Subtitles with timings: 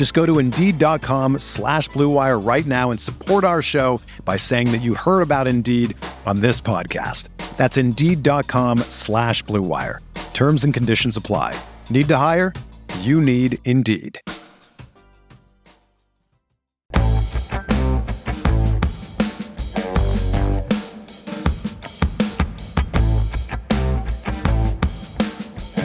[0.00, 4.78] Just go to Indeed.com slash BlueWire right now and support our show by saying that
[4.78, 7.28] you heard about Indeed on this podcast.
[7.58, 9.98] That's Indeed.com slash BlueWire.
[10.32, 11.54] Terms and conditions apply.
[11.90, 12.54] Need to hire?
[13.00, 14.18] You need Indeed.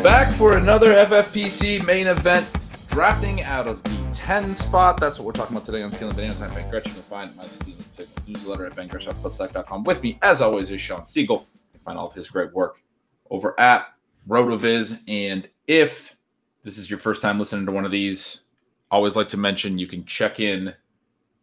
[0.01, 2.49] Back for another FFPC main event,
[2.87, 4.99] drafting out of the 10 spot.
[4.99, 6.41] That's what we're talking about today on Stealing Bananas.
[6.41, 6.95] I'm Ben Gretchen.
[6.95, 9.83] You can find my Stealing Signal newsletter at bengretch.substack.com.
[9.83, 11.41] With me, as always, is Shawn Siegele.
[11.41, 12.81] You can find all of his great work
[13.29, 13.85] over at
[14.27, 14.99] RotoViz.
[15.07, 16.15] And if
[16.63, 18.45] this is your first time listening to one of these,
[18.89, 20.73] always like to mention you can check in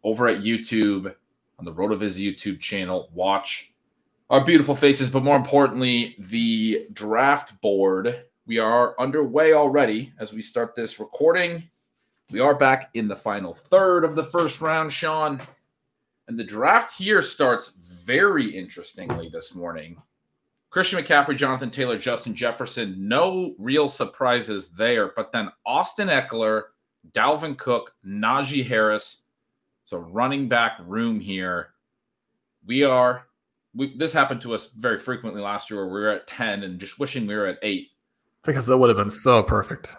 [0.03, 1.15] over at YouTube
[1.59, 3.09] on the RotoViz YouTube channel.
[3.13, 3.73] Watch
[4.29, 8.25] our beautiful faces, but more importantly, the draft board.
[8.45, 11.69] We are underway already as we start this recording.
[12.33, 15.39] We are back in the final third of the first round, Sean.
[16.27, 20.01] And the draft here starts very interestingly this morning.
[20.71, 25.11] Christian McCaffrey, Jonathan Taylor, Justin Jefferson, no real surprises there.
[25.15, 26.63] But then Austin Ekeler,
[27.11, 29.25] Dalvin Cook, Najee Harris.
[29.85, 31.75] So running back room here.
[32.65, 33.27] We are
[33.75, 36.79] we, this happened to us very frequently last year where we were at 10 and
[36.79, 37.89] just wishing we were at 8
[38.43, 39.95] because that would have been so perfect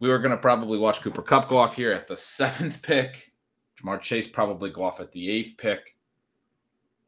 [0.00, 3.32] we were going to probably watch cooper Kupp go off here at the seventh pick
[3.80, 5.96] ja'marr chase probably go off at the eighth pick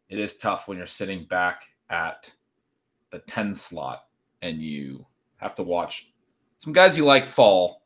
[0.09, 2.33] it is tough when you're sitting back at
[3.11, 4.05] the 10 slot
[4.43, 5.05] and you
[5.37, 6.13] have to watch
[6.59, 7.83] some guys you like fall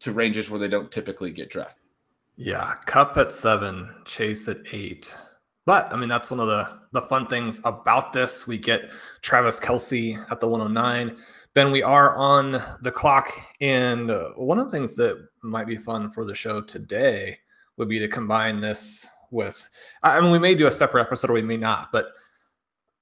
[0.00, 1.82] to ranges where they don't typically get drafted
[2.36, 5.16] yeah Kupp at seven chase at eight
[5.66, 8.46] but I mean, that's one of the the fun things about this.
[8.46, 8.90] We get
[9.22, 11.16] Travis Kelce at the 109.
[11.54, 16.10] Ben, we are on the clock, and one of the things that might be fun
[16.10, 17.38] for the show today
[17.76, 19.70] would be to combine this with.
[20.02, 22.08] I mean, we may do a separate episode, or we may not, but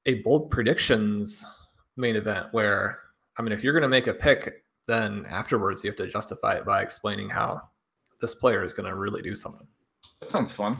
[0.04, 1.46] a bold predictions
[1.96, 2.98] main event where
[3.38, 6.56] I mean, if you're going to make a pick, then afterwards you have to justify
[6.56, 7.62] it by explaining how
[8.20, 9.66] this player is going to really do something.
[10.20, 10.78] That sounds fun.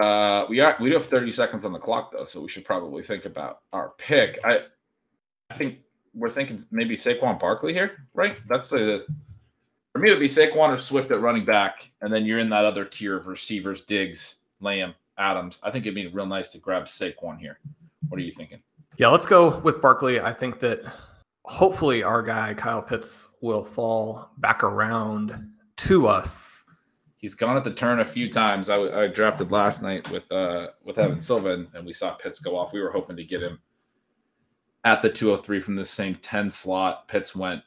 [0.00, 2.64] Uh, we are we do have 30 seconds on the clock though, so we should
[2.64, 4.38] probably think about our pick.
[4.44, 4.60] I
[5.50, 5.78] I think
[6.14, 8.36] we're thinking maybe Saquon Barkley here, right?
[8.48, 9.04] That's the
[9.92, 12.48] for me it would be Saquon or Swift at running back, and then you're in
[12.50, 15.60] that other tier of receivers, Diggs, Lamb, Adams.
[15.62, 17.58] I think it'd be real nice to grab Saquon here.
[18.08, 18.62] What are you thinking?
[18.96, 20.20] Yeah, let's go with Barkley.
[20.20, 20.82] I think that
[21.44, 26.64] hopefully our guy Kyle Pitts will fall back around to us
[27.24, 28.68] he's gone at the turn a few times.
[28.68, 32.38] I, I drafted last night with uh with Evan Silva, and, and we saw Pitts
[32.38, 32.74] go off.
[32.74, 33.58] We were hoping to get him
[34.84, 37.08] at the 203 from the same 10 slot.
[37.08, 37.62] Pitts went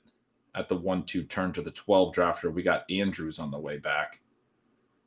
[0.56, 2.54] at the 1 2 turn to the 12 drafter.
[2.54, 4.22] We got Andrews on the way back,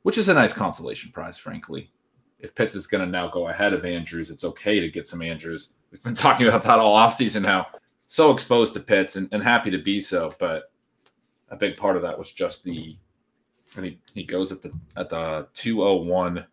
[0.03, 1.91] which is a nice consolation prize, frankly.
[2.39, 5.21] If Pitts is going to now go ahead of Andrews, it's okay to get some
[5.21, 5.73] Andrews.
[5.91, 7.67] We've been talking about that all offseason now.
[8.07, 10.71] So exposed to Pitts and, and happy to be so, but
[11.51, 12.97] a big part of that was just the
[13.75, 16.45] and he, he goes at the at the 201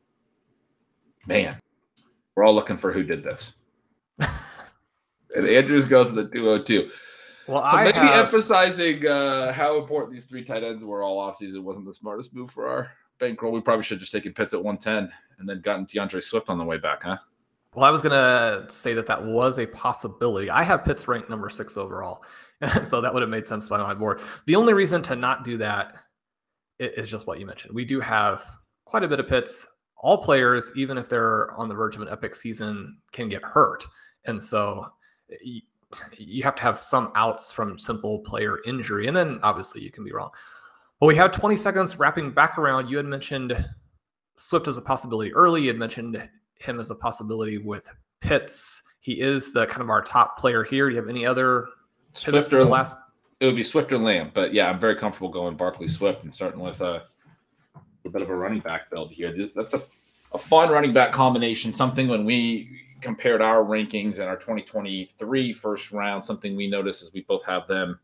[1.26, 1.56] man
[2.34, 3.54] we're all looking for who did this
[5.34, 6.90] and andrews goes to the 202
[7.46, 8.26] well so I maybe have...
[8.26, 12.50] emphasizing uh, how important these three tight ends were all offseason wasn't the smartest move
[12.50, 12.90] for our
[13.20, 16.48] bankroll we probably should have just taken Pitts at 110 and then gotten DeAndre Swift
[16.50, 17.18] on the way back huh
[17.74, 21.50] well I was gonna say that that was a possibility I have Pitts ranked number
[21.50, 22.22] six overall
[22.82, 25.56] so that would have made sense by my board the only reason to not do
[25.58, 25.94] that
[26.78, 27.74] is just what you mentioned.
[27.74, 28.44] We do have
[28.84, 29.66] quite a bit of Pitts.
[29.96, 33.84] All players, even if they're on the verge of an epic season, can get hurt.
[34.26, 34.86] And so
[36.18, 39.06] you have to have some outs from simple player injury.
[39.06, 40.30] And then obviously you can be wrong.
[41.00, 42.88] But we have 20 seconds wrapping back around.
[42.88, 43.64] You had mentioned
[44.36, 45.62] Swift as a possibility early.
[45.62, 46.28] You had mentioned
[46.58, 47.90] him as a possibility with
[48.20, 48.82] Pitts.
[49.00, 50.88] he is the kind of our top player here.
[50.88, 51.68] Do you have any other
[52.12, 52.96] Swift or last?
[53.40, 56.34] It would be Swift or Lamb, but yeah, I'm very comfortable going Barkley Swift and
[56.34, 57.04] starting with a,
[58.04, 59.32] a bit of a running back build here.
[59.54, 59.82] That's a,
[60.32, 61.72] a fun running back combination.
[61.72, 67.12] Something when we compared our rankings and our 2023 first round, something we noticed is
[67.12, 67.98] we both have them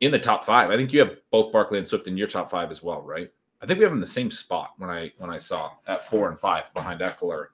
[0.00, 0.70] in the top five.
[0.70, 3.30] I think you have both Barkley and Swift in your top five as well, right?
[3.60, 6.04] I think we have them in the same spot when I when I saw at
[6.04, 7.46] four and five behind Ekeler,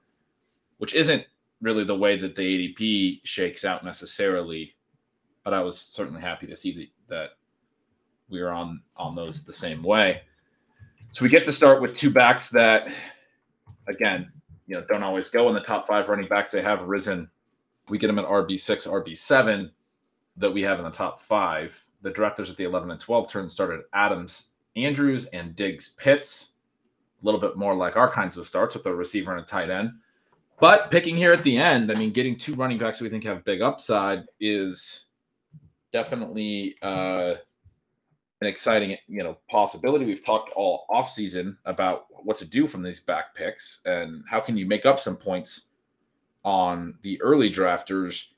[0.77, 1.25] which isn't
[1.61, 4.75] really the way that the ADP shakes out necessarily,
[5.43, 6.73] but I was certainly happy to see
[7.07, 7.29] that, that
[8.29, 10.21] we are on on those the same way.
[11.11, 12.93] So we get to start with two backs that,
[13.87, 14.31] again,
[14.67, 16.51] you know, don't always go in the top five running backs.
[16.51, 17.29] They have risen.
[17.89, 19.71] We get them at RB six, RB seven,
[20.37, 21.81] that we have in the top five.
[22.01, 26.51] The directors at the eleven and twelve turn started Adams, Andrews, and Diggs, Pitts.
[27.21, 29.69] A little bit more like our kinds of starts with a receiver and a tight
[29.69, 29.91] end.
[30.59, 33.23] But picking here at the end, I mean, getting two running backs that we think
[33.25, 35.05] have big upside is
[35.91, 37.35] definitely uh,
[38.41, 40.05] an exciting, you know, possibility.
[40.05, 44.57] We've talked all offseason about what to do from these back picks and how can
[44.57, 45.67] you make up some points
[46.43, 48.29] on the early drafters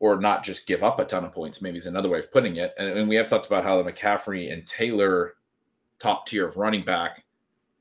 [0.00, 2.56] or not just give up a ton of points, maybe is another way of putting
[2.56, 2.72] it.
[2.78, 5.34] And, and we have talked about how the McCaffrey and Taylor
[5.98, 7.24] top tier of running back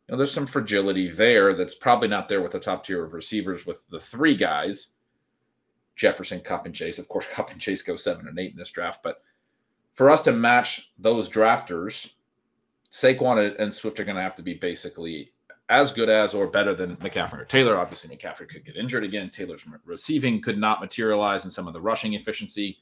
[0.07, 3.13] you know, there's some fragility there that's probably not there with the top tier of
[3.13, 4.89] receivers with the three guys,
[5.97, 6.97] Jefferson, Kupp, and Chase.
[6.97, 9.21] Of course, Kupp and Chase go seven and eight in this draft, but
[9.95, 12.11] for us to match those drafters,
[12.91, 15.31] Saquon and Swift are going to have to be basically
[15.69, 17.77] as good as or better than McCaffrey or Taylor.
[17.77, 19.29] Obviously, McCaffrey could get injured again.
[19.29, 22.79] Taylor's receiving could not materialize in some of the rushing efficiency,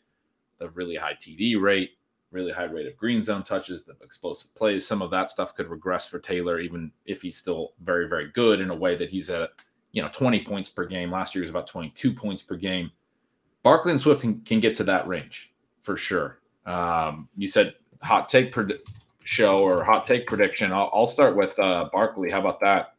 [0.60, 1.92] the really high TD rate
[2.36, 4.86] really high rate of green zone touches, the explosive plays.
[4.86, 8.60] Some of that stuff could regress for Taylor, even if he's still very, very good
[8.60, 9.50] in a way that he's at,
[9.94, 11.10] you know, 20 points per game.
[11.10, 12.92] Last year was about 22 points per game.
[13.64, 16.40] Barkley and Swift can, get to that range for sure.
[16.66, 17.74] Um, you said
[18.04, 18.80] hot take pred-
[19.26, 20.72] show or hot take prediction.
[20.72, 22.32] I'll, I'll start with uh, Barkley.
[22.32, 22.96] How about that?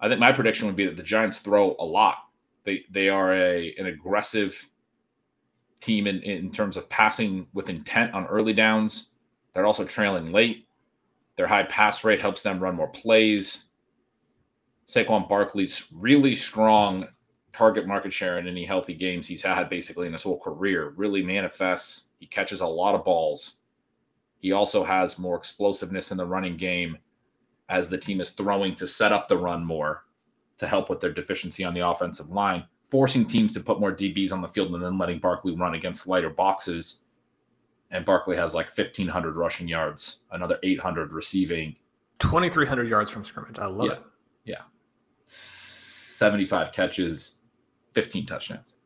[0.00, 2.16] I think my prediction would be that the Giants throw a lot.
[2.64, 4.68] They they are a an aggressive
[5.80, 9.08] team in, in terms of passing with intent on early downs.
[9.52, 10.66] They're also trailing late.
[11.36, 13.64] Their high pass rate helps them run more plays.
[14.86, 17.06] Saquon Barkley's really strong
[17.52, 21.22] target market share in any healthy games he's had basically in his whole career really
[21.22, 22.08] manifests.
[22.18, 23.56] He catches a lot of balls.
[24.42, 26.98] He also has more explosiveness in the running game
[27.70, 30.04] as the team is throwing to set up the run more
[30.58, 34.34] to help with their deficiency on the offensive line forcing teams to put more DBs
[34.34, 37.04] on the field and then letting Barkley run against lighter boxes.
[37.90, 41.74] And Barkley has like 1,500 rushing yards, another 800 receiving.
[42.18, 43.58] 2,300 yards from scrimmage.
[43.58, 43.92] I love yeah.
[43.94, 44.02] it.
[44.44, 44.60] Yeah.
[45.24, 47.36] 75 catches,
[47.92, 48.76] 15 touchdowns.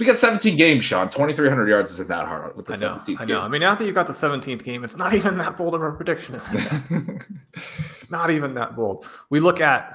[0.00, 1.10] We got 17 games, Sean.
[1.10, 3.34] 2,300 yards isn't that hard with the I know, 17th I know.
[3.34, 3.36] game.
[3.36, 5.82] I mean, now that you've got the 17th game, it's not even that bold of
[5.82, 7.22] a prediction, is it?
[8.10, 9.04] not even that bold.
[9.28, 9.94] We look at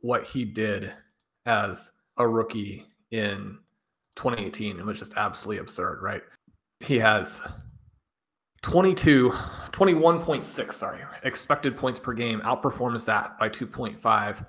[0.00, 0.90] what he did
[1.44, 3.58] as a rookie in
[4.16, 6.22] 2018 it was just absolutely absurd, right?
[6.80, 7.42] He has
[8.62, 14.46] 22, 21.6, sorry, expected points per game, outperforms that by 2.5.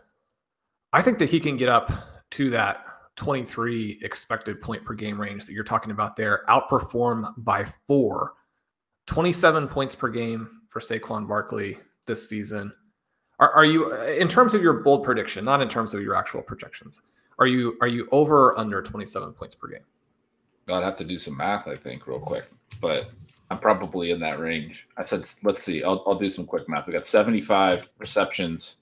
[0.94, 1.92] I think that he can get up
[2.32, 2.86] to that
[3.16, 8.34] 23 expected point per game range that you're talking about there, outperform by four.
[9.06, 12.72] 27 points per game for Saquon Barkley this season.
[13.40, 16.42] Are, are you, in terms of your bold prediction, not in terms of your actual
[16.42, 17.02] projections,
[17.40, 19.86] are you are you over or under 27 points per game?
[20.70, 22.46] I'd have to do some math, I think, real quick,
[22.80, 23.10] but
[23.50, 24.88] I'm probably in that range.
[24.98, 26.88] I said, let's see, I'll, I'll do some quick math.
[26.88, 28.78] We got 75 receptions,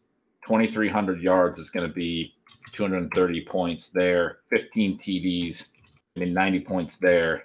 [0.45, 2.35] 2,300 yards is going to be
[2.71, 5.69] 230 points there, 15 TDs,
[6.15, 7.43] I mean 90 points there.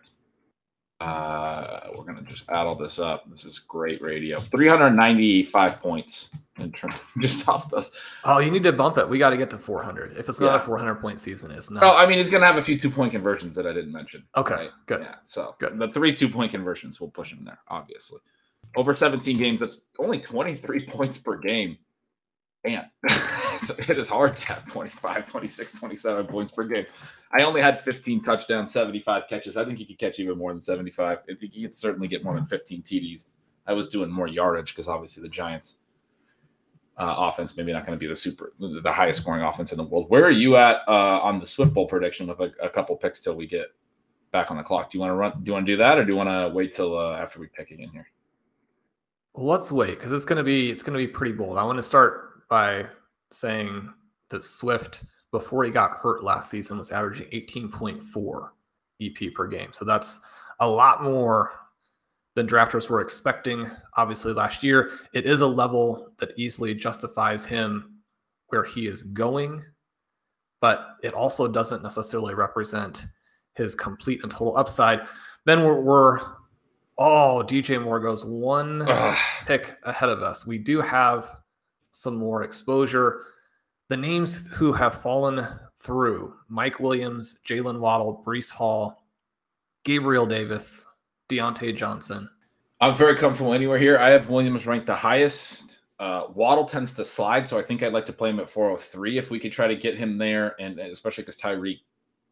[0.98, 3.28] Uh, we're gonna just add all this up.
[3.28, 4.40] This is great radio.
[4.40, 7.92] 395 points in terms just off this.
[8.24, 9.06] Oh, you need to bump it.
[9.06, 10.16] We got to get to 400.
[10.16, 10.56] If it's not yeah.
[10.56, 11.82] a 400 point season, it's not.
[11.82, 14.24] Oh, I mean, he's gonna have a few two point conversions that I didn't mention.
[14.36, 14.70] Okay, right?
[14.86, 15.02] good.
[15.02, 15.78] Yeah, so good.
[15.78, 18.20] The three two point conversions will push him there, obviously.
[18.74, 21.76] Over 17 games, that's only 23 points per game.
[22.66, 22.90] Man,
[23.60, 26.84] so it is hard to have 25, 26, 27 points per game.
[27.32, 29.56] I only had 15 touchdowns, 75 catches.
[29.56, 31.18] I think he could catch even more than 75.
[31.18, 33.30] I think he could certainly get more than 15 TDs.
[33.68, 35.78] I was doing more yardage because obviously the Giants'
[36.96, 39.84] uh, offense maybe not going to be the super, the highest scoring offense in the
[39.84, 40.06] world.
[40.08, 43.20] Where are you at uh, on the Swift Bowl prediction with a, a, couple picks
[43.20, 43.66] till we get
[44.32, 44.90] back on the clock?
[44.90, 45.32] Do you want to run?
[45.42, 47.38] Do you want to do that, or do you want to wait till uh, after
[47.38, 48.08] we pick again here?
[49.36, 51.58] let's wait because it's to be it's going to be pretty bold.
[51.58, 52.86] I want to start by
[53.30, 53.92] saying
[54.30, 58.48] that Swift before he got hurt last season was averaging 18.4
[59.02, 59.70] EP per game.
[59.72, 60.20] So that's
[60.60, 61.52] a lot more
[62.34, 63.68] than drafters were expecting.
[63.96, 68.00] Obviously, last year, it is a level that easily justifies him
[68.48, 69.64] where he is going,
[70.60, 73.06] but it also doesn't necessarily represent
[73.54, 75.00] his complete and total upside.
[75.46, 76.20] Then we're, we're
[76.98, 79.18] oh, DJ Moore goes one Ugh.
[79.46, 80.46] pick ahead of us.
[80.46, 81.36] We do have
[81.96, 83.22] some more exposure.
[83.88, 89.04] The names who have fallen through Mike Williams, Jalen Waddle, Breece Hall,
[89.84, 90.86] Gabriel Davis,
[91.28, 92.28] Diontae Johnson.
[92.80, 93.98] I'm very comfortable anywhere here.
[93.98, 95.80] I have Williams ranked the highest.
[95.98, 99.16] Uh, Waddle tends to slide, so I think I'd like to play him at 403
[99.16, 101.80] if we could try to get him there, and, and especially because Tyreek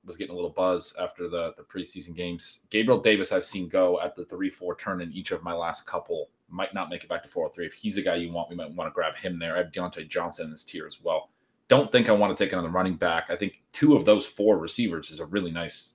[0.04, 2.66] was getting a little buzz after the, the preseason games.
[2.68, 5.86] Gabriel Davis, I've seen go at the 3 4 turn in each of my last
[5.86, 6.28] couple.
[6.54, 7.66] Might not make it back to 403.
[7.66, 9.56] If he's a guy you want, we might want to grab him there.
[9.56, 11.30] I have Diontae Johnson in this tier as well.
[11.66, 13.24] Don't think I want to take another running back.
[13.28, 15.94] I think two of those four receivers is a really nice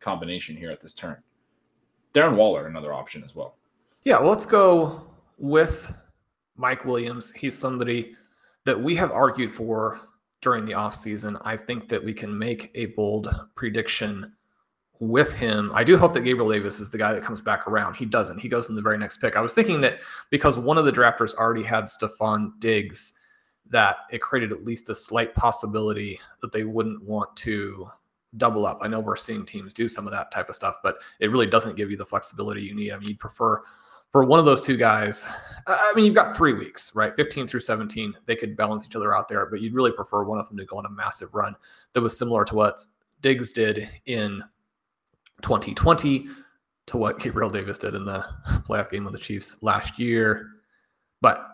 [0.00, 1.22] combination here at this turn.
[2.14, 3.56] Darren Waller, another option as well.
[4.04, 5.94] Yeah, let's go with
[6.56, 7.32] Mike Williams.
[7.32, 8.16] He's somebody
[8.64, 10.00] that we have argued for
[10.40, 11.38] during the offseason.
[11.44, 14.32] I think that we can make a bold prediction
[15.00, 15.70] with him.
[15.74, 17.94] I do hope that Gabriel Davis is the guy that comes back around.
[17.94, 18.38] He doesn't.
[18.38, 19.36] He goes in the very next pick.
[19.36, 19.98] I was thinking that
[20.30, 23.14] because one of the drafters already had Stefon Diggs,
[23.68, 27.90] that it created at least a slight possibility that they wouldn't want to
[28.36, 28.78] double up.
[28.80, 31.46] I know we're seeing teams do some of that type of stuff, but it really
[31.46, 32.92] doesn't give you the flexibility you need.
[32.92, 33.62] I mean, you'd prefer
[34.10, 35.28] for one of those two guys,
[35.66, 37.14] I mean, you've got three weeks, right?
[37.16, 38.14] 15 through 17.
[38.26, 40.64] They could balance each other out there, but you'd really prefer one of them to
[40.64, 41.56] go on a massive run
[41.92, 42.86] that was similar to what
[43.20, 44.42] Diggs did in
[45.42, 46.28] 2020,
[46.86, 48.24] to what Gabriel Davis did in the
[48.66, 50.50] playoff game with the Chiefs last year.
[51.20, 51.46] But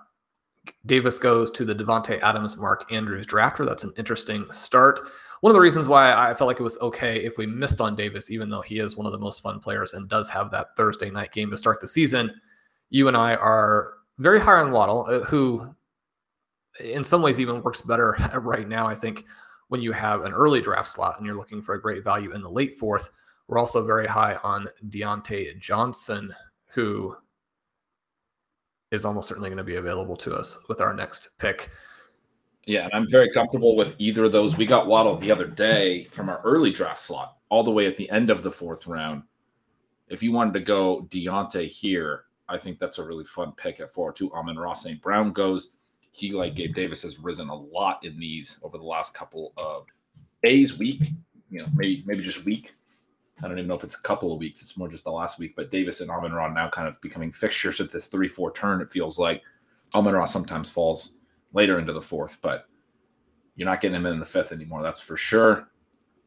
[0.86, 3.66] Davis goes to the Davante Adams, Mark Andrews drafter.
[3.66, 5.00] That's an interesting start.
[5.40, 7.96] One of the reasons why I felt like it was okay if we missed on
[7.96, 10.76] Davis, even though he is one of the most fun players and does have that
[10.76, 12.32] Thursday night game to start the season,
[12.90, 15.74] you and I are very high on Waddle, uh, who
[16.78, 18.86] in some ways even works better right now.
[18.86, 19.24] I think
[19.68, 22.42] when you have an early draft slot and you're looking for a great value in
[22.42, 23.10] the late fourth,
[23.52, 26.34] we're also very high on Diontae Johnson,
[26.68, 27.14] who
[28.90, 31.68] is almost certainly going to be available to us with our next pick.
[32.64, 34.56] Yeah, and I'm very comfortable with either of those.
[34.56, 37.98] We got Waddle the other day from our early draft slot, all the way at
[37.98, 39.22] the end of the fourth round.
[40.08, 43.92] If you wanted to go Diontae here, I think that's a really fun pick at
[43.92, 44.32] 402.
[44.32, 45.02] Amon-Ra St.
[45.02, 45.76] Brown goes.
[46.12, 49.84] He, like Gabe Davis, has risen a lot in these over the last couple of
[50.42, 51.02] days, week,
[51.50, 52.74] you know, maybe maybe just week.
[53.42, 54.62] I don't even know if it's a couple of weeks.
[54.62, 55.56] It's more just the last week.
[55.56, 58.80] But Davis and Amon Ra now kind of becoming fixtures at this 3 4 turn.
[58.80, 59.42] It feels like
[59.94, 61.14] Amon Ra sometimes falls
[61.52, 62.66] later into the fourth, but
[63.56, 64.82] you're not getting him in the fifth anymore.
[64.82, 65.68] That's for sure.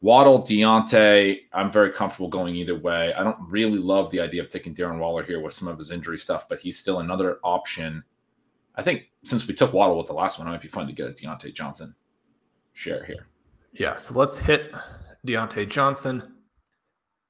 [0.02, 3.14] Waddle, Diontae, I'm very comfortable going either way.
[3.14, 5.90] I don't really love the idea of taking Darren Waller here with some of his
[5.90, 8.04] injury stuff, but he's still another option.
[8.76, 10.94] I think since we took Waddle with the last one, it might be fun to
[10.94, 11.96] get a Diontae Johnson
[12.74, 13.28] share here.
[13.74, 14.74] Yeah, so let's hit
[15.26, 16.35] Diontae Johnson.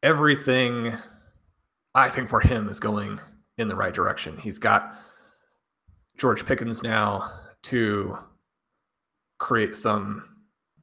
[0.05, 0.93] Everything
[1.95, 3.19] I think for him is going
[3.57, 4.38] in the right direction.
[4.38, 5.00] He's got
[6.15, 7.31] George Pickens now
[7.63, 8.15] to
[9.39, 10.24] create some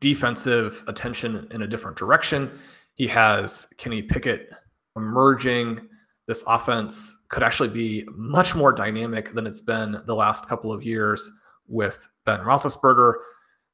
[0.01, 2.51] defensive attention in a different direction.
[2.95, 4.51] He has Kenny Pickett
[4.97, 5.89] emerging.
[6.27, 10.83] This offense could actually be much more dynamic than it's been the last couple of
[10.83, 11.31] years
[11.69, 13.15] with Ben Roethlisberger.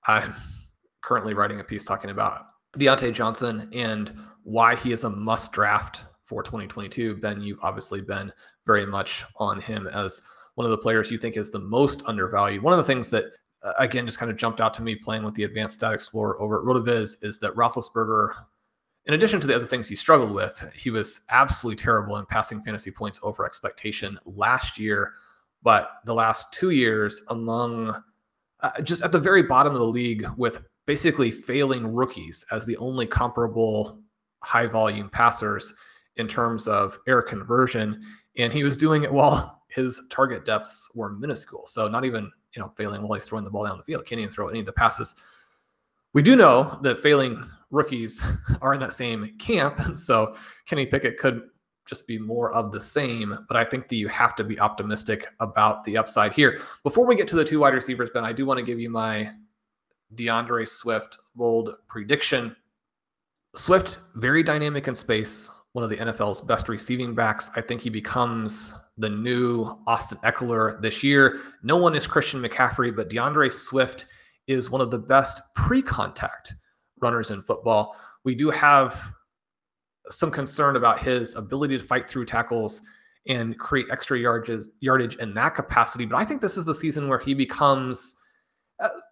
[0.07, 0.35] I'm
[1.02, 4.12] currently writing a piece talking about Diontae Johnson and
[4.49, 7.17] why he is a must draft for 2022.
[7.17, 8.33] Ben, you've obviously been
[8.67, 10.23] very much on him as
[10.55, 12.62] one of the players you think is the most undervalued.
[12.62, 13.26] One of the things that
[13.62, 16.40] uh, again just kind of jumped out to me playing with the Advanced Stat Explorer
[16.40, 18.33] over at Rotoviz is that Roethlisberger,
[19.05, 22.62] in addition to the other things he struggled with, he was absolutely terrible in passing
[22.62, 25.12] fantasy points over expectation last year.
[25.62, 28.02] But the last two years, among
[28.61, 32.78] uh, just at the very bottom of the league with basically failing rookies as the
[32.78, 34.00] only comparable
[34.42, 35.75] high volume passers
[36.16, 38.02] in terms of air conversion.
[38.37, 41.66] And he was doing it while his target depths were minuscule.
[41.66, 44.07] So not even, you know, failing while he's throwing the ball down the field.
[44.07, 45.16] Can't even throw any of the passes.
[46.14, 48.25] We do know that failing rookies
[48.62, 49.80] are in that same camp.
[49.97, 51.42] So Kenny Pickett could
[51.87, 53.47] just be more of the same.
[53.49, 56.61] But I think that you have to be optimistic about the upside here.
[56.83, 58.90] Before we get to the two wide receivers, Ben, I do want to give you
[58.90, 59.33] my
[60.14, 62.54] DeAndre Swift bold prediction.
[63.59, 67.50] Swift, very dynamic in space, one of the NFL's best receiving backs.
[67.57, 71.41] I think he becomes the new Austin Ekeler this year.
[71.65, 74.07] No one is Christian McCaffrey, but DeAndre Swift
[74.47, 76.55] is one of the best pre contact
[77.00, 77.97] runners in football.
[78.23, 79.03] We do have
[80.09, 82.81] some concern about his ability to fight through tackles
[83.27, 86.07] and create extra yardage, in that capacity.
[86.07, 88.21] But I think this is the season where he becomes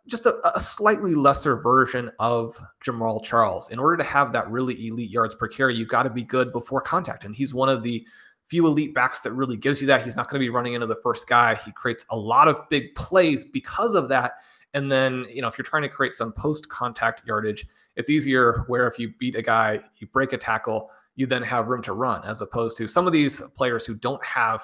[0.07, 3.71] just a, a, slightly lesser version of Jamaal Charles.
[3.71, 6.53] In order to have that really elite yards per carry, you've got to be good
[6.53, 7.25] before contact.
[7.25, 8.07] And he's one of the
[8.45, 10.05] few elite backs that really gives you that.
[10.05, 11.57] He's not going to be running into the first guy.
[11.57, 14.35] He creates a lot of big plays because of that.
[14.75, 18.65] And then, you know, if you're trying to create some post contact yardage, it's easier
[18.69, 21.95] where if you beat a guy, you break a tackle, you then have room to
[21.95, 24.63] run, as opposed to some of these players who don't have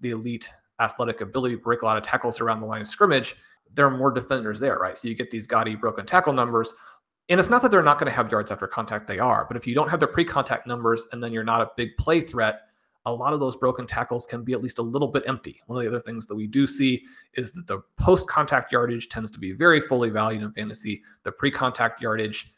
[0.00, 3.36] the elite athletic ability to break a lot of tackles around the line of scrimmage.
[3.74, 4.98] There are more defenders there, right?
[4.98, 6.74] So you get these gaudy broken tackle numbers.
[7.28, 9.44] And it's not that they're not going to have yards after contact, they are.
[9.46, 11.96] But if you don't have the pre contact numbers and then you're not a big
[11.96, 12.62] play threat,
[13.06, 15.60] a lot of those broken tackles can be at least a little bit empty.
[15.66, 17.02] One of the other things that we do see
[17.34, 21.02] is that the post contact yardage tends to be very fully valued in fantasy.
[21.22, 22.52] The pre contact yardage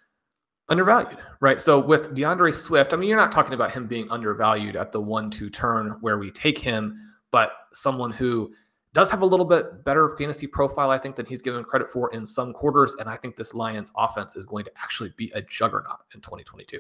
[0.69, 1.61] undervalued, right?
[1.61, 5.01] So with DeAndre Swift, I mean, you're not talking about him being undervalued at the
[5.01, 8.53] one two turn where we take him, but someone who
[8.95, 12.13] does have a little bit better fantasy profile, I think, than he's given credit for
[12.13, 12.95] in some quarters.
[12.99, 16.79] And I think this Lions offense is going to actually be a juggernaut in 2022.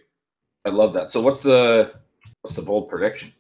[0.64, 1.10] I love that.
[1.10, 1.92] So what's the
[2.42, 3.32] what's the bold prediction?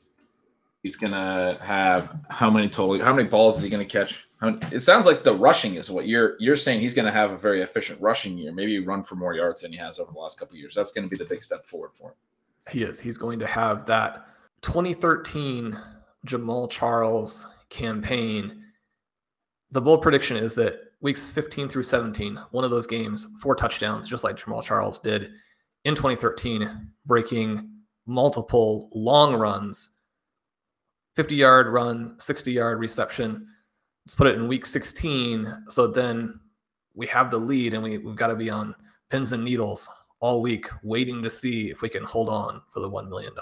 [0.82, 3.04] He's gonna have how many total?
[3.04, 4.28] How many balls is he gonna catch?
[4.72, 6.80] it sounds like the rushing is what you're you're saying.
[6.80, 8.52] He's gonna have a very efficient rushing year.
[8.52, 10.74] Maybe run for more yards than he has over the last couple years.
[10.74, 12.14] That's gonna be the big step forward for him.
[12.70, 13.00] He is.
[13.00, 14.26] He's going to have that
[14.62, 15.78] 2013
[16.26, 18.61] Jamaal Charles campaign.
[19.72, 24.06] The bold prediction is that weeks 15 through 17, one of those games, four touchdowns,
[24.06, 25.30] just like Jamaal Charles did
[25.84, 27.70] in 2013, breaking
[28.06, 29.96] multiple long runs
[31.16, 33.46] 50 yard run, 60 yard reception.
[34.04, 35.64] Let's put it in week 16.
[35.68, 36.38] So then
[36.94, 38.74] we have the lead and we, we've got to be on
[39.10, 39.88] pins and needles
[40.20, 43.32] all week waiting to see if we can hold on for the $1 million.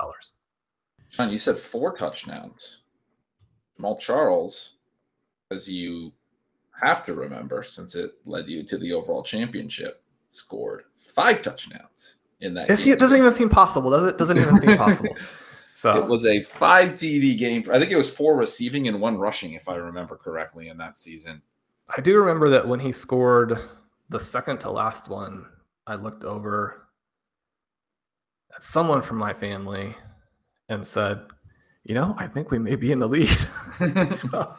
[1.08, 2.82] Sean, you said four touchdowns.
[3.78, 4.76] Jamaal Charles,
[5.50, 6.12] as you
[6.82, 12.54] have to remember, since it led you to the overall championship, scored five touchdowns in
[12.54, 12.70] that.
[12.70, 14.18] It doesn't even seem possible, does it?
[14.18, 15.16] Doesn't even seem possible.
[15.74, 17.64] So it was a five TD game.
[17.70, 20.98] I think it was four receiving and one rushing, if I remember correctly, in that
[20.98, 21.40] season.
[21.96, 23.58] I do remember that when he scored
[24.08, 25.46] the second to last one,
[25.86, 26.88] I looked over
[28.54, 29.94] at someone from my family
[30.68, 31.22] and said,
[31.84, 33.38] "You know, I think we may be in the lead."
[34.14, 34.54] so,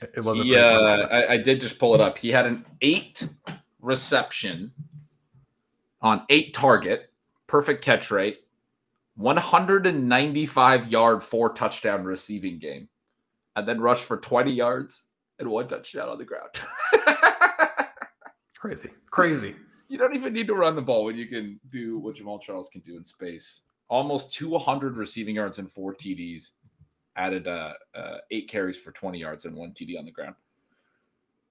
[0.00, 0.46] it wasn't.
[0.46, 2.18] Yeah, uh, I, I did just pull it up.
[2.18, 3.26] He had an eight
[3.80, 4.72] reception
[6.00, 7.10] on eight target,
[7.46, 8.44] perfect catch rate,
[9.16, 12.88] 195 yard, four touchdown receiving game,
[13.56, 15.08] and then rushed for 20 yards
[15.38, 16.50] and one touchdown on the ground.
[18.56, 19.54] crazy, crazy.
[19.88, 22.68] You don't even need to run the ball when you can do what Jamaal Charles
[22.70, 23.62] can do in space.
[23.88, 26.50] Almost 200 receiving yards and four TDs.
[27.16, 30.34] Added uh, uh, eight carries for 20 yards and one TD on the ground.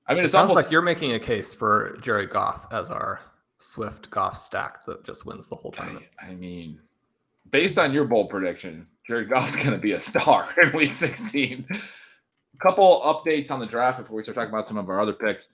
[0.07, 0.65] I mean, it sounds almost...
[0.65, 3.19] like you're making a case for Jared Goff as our
[3.59, 6.05] Swift Goff stack that just wins the whole tournament.
[6.21, 6.79] I, I mean,
[7.51, 11.67] based on your bold prediction, Jared Goff's going to be a star in Week 16.
[11.71, 15.13] A couple updates on the draft before we start talking about some of our other
[15.13, 15.49] picks.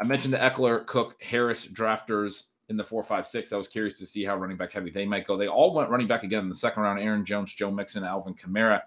[0.00, 3.52] I mentioned the Ekeler, Cook, Harris drafters in the four, five, six.
[3.52, 5.36] I was curious to see how running back heavy they might go.
[5.36, 6.98] They all went running back again in the second round.
[6.98, 8.80] Aaron Jones, Joe Mixon, Alvin Kamara.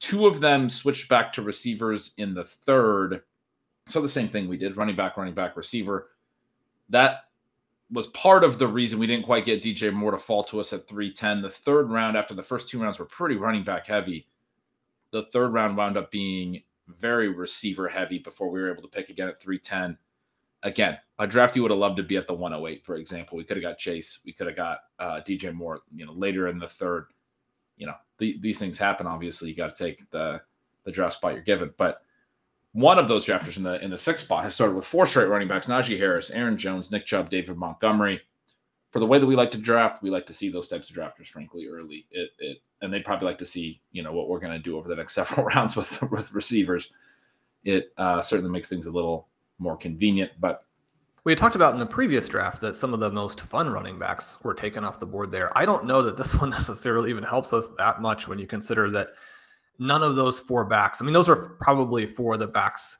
[0.00, 3.22] Two of them switched back to receivers in the third.
[3.88, 6.10] So the same thing we did running back, running back, receiver.
[6.88, 7.24] That
[7.90, 10.72] was part of the reason we didn't quite get DJ Moore to fall to us
[10.72, 11.42] at 310.
[11.42, 14.26] The third round, after the first two rounds were pretty running back heavy,
[15.10, 19.10] the third round wound up being very receiver heavy before we were able to pick
[19.10, 19.98] again at 310.
[20.62, 23.36] Again, a draft you would have loved to be at the 108, for example.
[23.36, 24.20] We could have got Chase.
[24.24, 27.06] We could have got uh, DJ Moore, you know, later in the third.
[27.76, 29.06] You know, the, these things happen.
[29.06, 30.40] Obviously, you got to take the
[30.84, 31.72] the draft spot you're given.
[31.76, 32.02] But
[32.72, 35.26] one of those drafters in the in the sixth spot has started with four straight
[35.26, 38.20] running backs: Najee Harris, Aaron Jones, Nick Chubb, David Montgomery.
[38.90, 40.96] For the way that we like to draft, we like to see those types of
[40.96, 42.06] drafters, frankly, early.
[42.10, 44.76] It, it and they'd probably like to see, you know, what we're going to do
[44.76, 46.90] over the next several rounds with with receivers.
[47.64, 49.28] It uh, certainly makes things a little
[49.58, 50.64] more convenient, but
[51.24, 54.38] we talked about in the previous draft that some of the most fun running backs
[54.42, 55.56] were taken off the board there.
[55.56, 58.90] I don't know that this one necessarily even helps us that much when you consider
[58.90, 59.08] that
[59.78, 62.98] none of those four backs, I mean, those are probably four of the backs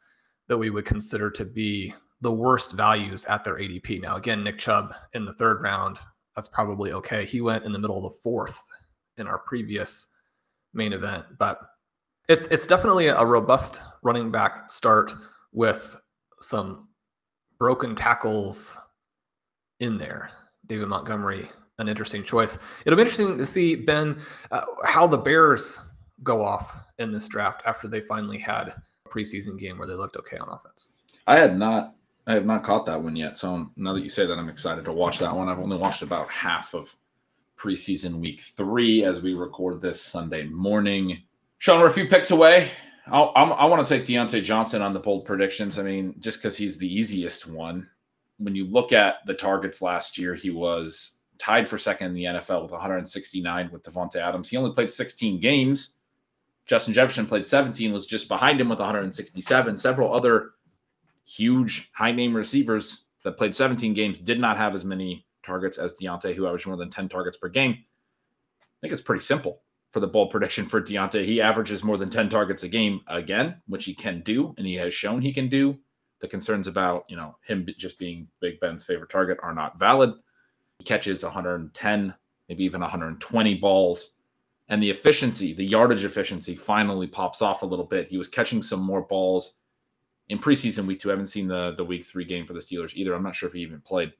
[0.48, 4.02] that we would consider to be the worst values at their ADP.
[4.02, 5.98] Now, again, Nick Chubb in the third round,
[6.36, 7.24] that's probably okay.
[7.24, 8.62] He went in the middle of the fourth
[9.16, 10.08] in our previous
[10.74, 11.60] main event, but
[12.28, 15.12] it's it's definitely a robust running back start
[15.52, 16.00] with
[16.40, 16.88] some
[17.60, 18.80] broken tackles
[19.78, 20.30] in there.
[20.66, 22.58] David Montgomery, an interesting choice.
[22.84, 24.20] It'll be interesting to see Ben
[24.50, 25.80] uh, how the Bears
[26.24, 30.16] go off in this draft after they finally had a preseason game where they looked
[30.16, 30.90] okay on offense.
[31.26, 31.94] I had not
[32.26, 33.38] I have not caught that one yet.
[33.38, 35.48] So now that you say that, I'm excited to watch that one.
[35.48, 36.94] I've only watched about half of
[37.58, 41.22] preseason week three as we record this Sunday morning.
[41.58, 42.70] Sean, we're a few picks away.
[43.06, 45.78] I'll, I'm, want to take Diontae Johnson on the bold predictions.
[45.78, 47.88] I mean, just because he's the easiest one.
[48.38, 52.24] When you look at the targets last year, he was tied for second in the
[52.24, 54.48] NFL with 169 with Davante Adams.
[54.48, 55.94] He only played 16 games.
[56.66, 59.76] Justin Jefferson played 17, was just behind him with 167.
[59.76, 60.52] Several other
[61.26, 65.94] huge high name receivers that played 17 games did not have as many targets as
[65.94, 67.72] Diontae, who averaged more than 10 targets per game.
[67.72, 71.24] I think it's pretty simple for the bold prediction for Diontae.
[71.24, 74.74] He averages more than 10 targets a game again, which he can do, and he
[74.74, 75.76] has shown he can do.
[76.20, 80.14] The concerns about, you know, him just being Big Ben's favorite target are not valid.
[80.78, 82.14] He catches 110,
[82.48, 84.14] maybe even 120 balls.
[84.68, 88.08] And the efficiency, the yardage efficiency finally pops off a little bit.
[88.08, 89.56] He was catching some more balls
[90.28, 91.10] in preseason week two.
[91.10, 93.14] I haven't seen the the week three game for the Steelers either.
[93.14, 94.12] I'm not sure if he even played,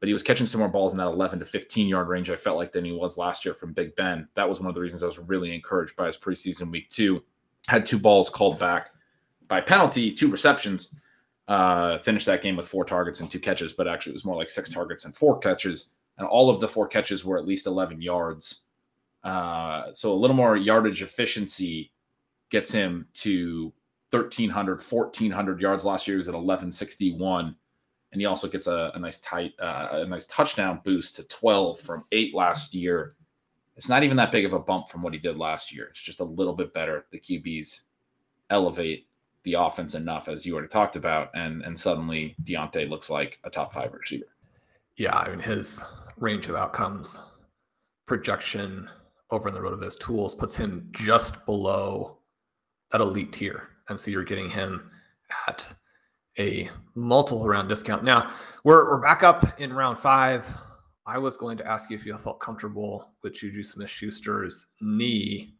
[0.00, 2.30] but he was catching some more balls in that 11 to 15 yard range.
[2.30, 4.28] I felt like than he was last year from Big Ben.
[4.34, 7.22] That was one of the reasons I was really encouraged by his preseason week two.
[7.66, 8.90] Had two balls called back
[9.48, 10.94] by penalty, two receptions.
[11.48, 14.36] Uh, finished that game with four targets and two catches, but actually it was more
[14.36, 15.94] like six targets and four catches.
[16.18, 18.62] And all of the four catches were at least 11 yards.
[19.24, 21.92] Uh, so a little more yardage efficiency
[22.50, 23.72] gets him to
[24.10, 26.16] 1,300, 1,400 yards last year.
[26.16, 27.56] He was at 1161.
[28.12, 31.80] And he also gets a, a nice tight, uh, a nice touchdown boost to 12
[31.80, 33.14] from eight last year.
[33.76, 35.86] It's not even that big of a bump from what he did last year.
[35.90, 37.06] It's just a little bit better.
[37.12, 37.82] The QBs
[38.50, 39.06] elevate
[39.44, 43.50] the offense enough, as you already talked about, and and suddenly Diontae looks like a
[43.50, 44.26] top five receiver.
[44.96, 45.82] Yeah, I mean his
[46.16, 47.20] range of outcomes,
[48.06, 48.90] projection
[49.30, 52.18] over in the road of his tools puts him just below
[52.90, 54.90] that elite tier and so you're getting him
[55.46, 55.74] at
[56.38, 58.04] a multiple round discount.
[58.04, 58.32] Now
[58.64, 60.46] we're we're back up in round five.
[61.06, 65.54] I was going to ask you if you felt comfortable with Juju Smith Schuster's knee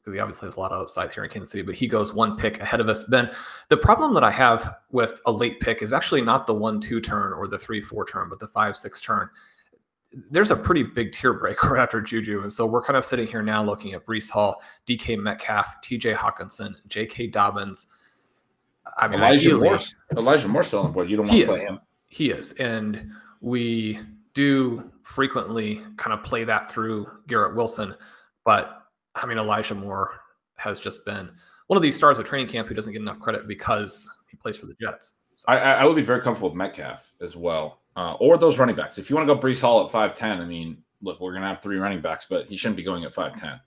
[0.00, 2.14] because he obviously has a lot of upside here in Kansas City, but he goes
[2.14, 3.04] one pick ahead of us.
[3.04, 3.30] Ben,
[3.68, 7.00] the problem that I have with a late pick is actually not the one two
[7.00, 9.28] turn or the three four turn, but the five six turn.
[10.30, 12.42] There's a pretty big tier breaker after Juju.
[12.42, 16.16] And so we're kind of sitting here now looking at Breece Hall, DK Metcalf, TJ
[16.16, 17.86] Hockenson, JK Dobbins.
[18.96, 19.78] I mean, Elijah Moore,
[20.16, 21.10] Elijah Moore still on the board.
[21.10, 21.80] You don't want to play him.
[22.06, 22.52] He is.
[22.52, 23.98] And we
[24.34, 27.94] do frequently kind of play that through Garrett Wilson.
[28.44, 28.82] But
[29.14, 30.20] I mean, Elijah Moore
[30.56, 31.30] has just been
[31.66, 34.56] one of these stars of training camp who doesn't get enough credit because he plays
[34.56, 35.20] for the Jets.
[35.36, 35.46] So.
[35.48, 38.98] I, I would be very comfortable with Metcalf as well uh, or those running backs.
[38.98, 41.48] If you want to go Breece Hall at 5'10, I mean, look, we're going to
[41.48, 43.60] have three running backs, but he shouldn't be going at 5'10.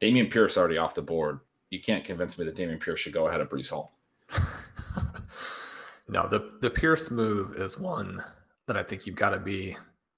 [0.00, 1.40] Dameon Pierce already off the board.
[1.70, 3.96] You can't convince me that Dameon Pierce should go ahead of Breece Hall.
[6.08, 8.22] no, the, the Pierce move is one
[8.66, 9.76] that I think you've got to be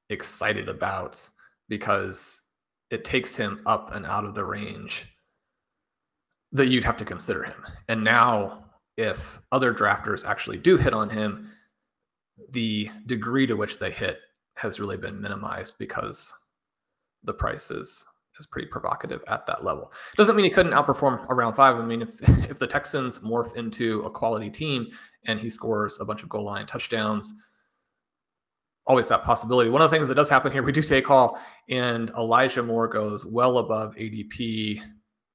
[0.08, 1.28] excited about
[1.68, 2.42] because
[2.90, 5.06] it takes him up and out of the range
[6.52, 7.64] that you'd have to consider him.
[7.88, 8.64] And now,
[8.96, 11.50] if other drafters actually do hit on him,
[12.50, 14.18] the degree to which they hit
[14.56, 16.34] has really been minimized because
[17.24, 18.04] the price is
[18.40, 19.92] is pretty provocative at that level.
[20.16, 21.76] Doesn't mean he couldn't outperform around five.
[21.76, 22.10] I mean, if
[22.50, 24.88] if the Texans morph into a quality team
[25.26, 27.34] and he scores a bunch of goal line touchdowns,
[28.86, 29.70] always that possibility.
[29.70, 32.88] One of the things that does happen here, we do take Hall, and Elijah Moore
[32.88, 34.80] goes well above ADP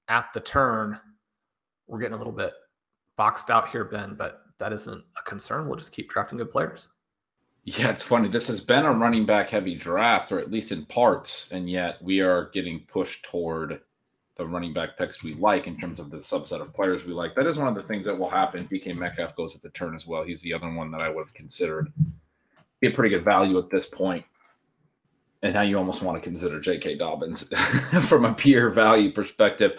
[0.07, 0.99] at the turn.
[1.87, 2.53] We're getting a little bit
[3.17, 5.67] boxed out here, Ben, but that isn't a concern.
[5.67, 6.89] We'll just keep drafting good players.
[7.67, 8.29] Yeah, it's funny.
[8.29, 12.01] This has been a running back heavy draft, or at least in parts, and yet
[12.01, 13.81] we are getting pushed toward
[14.35, 17.35] the running back picks we like in terms of the subset of players we like.
[17.35, 18.69] That is one of the things that will happen.
[18.71, 20.23] DK Metcalf goes at the turn as well.
[20.23, 21.91] He's the other one that I would have considered
[22.79, 24.23] be a pretty good value at this point.
[25.43, 26.97] And now you almost want to consider J.K.
[26.97, 27.49] Dobbins
[28.07, 29.77] from a pure value perspective.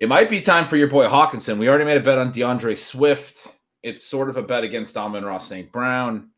[0.00, 1.58] It might be time for your boy Hockenson.
[1.58, 3.46] We already made a bet on D'Andre Swift.
[3.84, 5.70] It's sort of a bet against Amon-Ra St.
[5.70, 6.30] Brown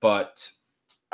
[0.00, 0.50] but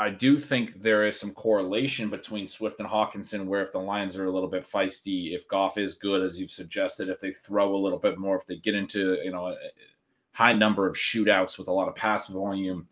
[0.01, 4.17] I do think there is some correlation between Swift and Hockenson, where if the Lions
[4.17, 7.75] are a little bit feisty, if Goff is good, as you've suggested, if they throw
[7.75, 9.57] a little bit more, if they get into you know a
[10.33, 12.89] high number of shootouts with a lot of pass volume,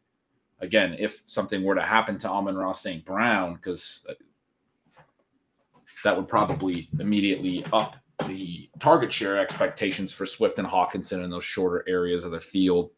[0.60, 3.02] again, if something were to happen to Amon-Ra St.
[3.06, 4.12] Brown, because uh,
[6.04, 7.96] that would probably immediately up
[8.26, 12.90] the target share expectations for Swift and Hockenson in those shorter areas of the field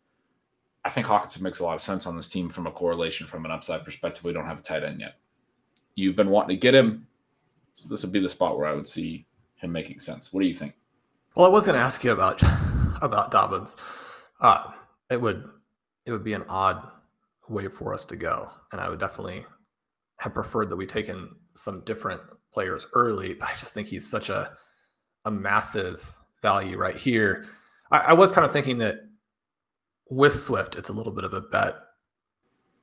[0.84, 3.44] I think Hockenson makes a lot of sense on this team from a correlation from
[3.44, 4.24] an upside perspective.
[4.24, 5.16] We don't have a tight end yet.
[5.94, 7.06] You've been wanting to get him.
[7.74, 10.32] So this would be the spot where I would see him making sense.
[10.32, 10.74] What do you think?
[11.34, 12.42] Well, I was going to ask you about
[13.02, 13.76] about Dobbins.
[14.40, 14.72] Uh,
[15.10, 15.44] it would
[16.06, 16.88] it would be an odd
[17.48, 19.44] way for us to go, and I would definitely
[20.16, 22.20] have preferred that we taken some different
[22.52, 23.34] players early.
[23.34, 24.52] But I just think he's such a
[25.26, 26.10] a massive
[26.42, 27.46] value right here.
[27.90, 28.96] I, I was kind of thinking that
[30.10, 31.76] with Swift, it's a little bit of a bet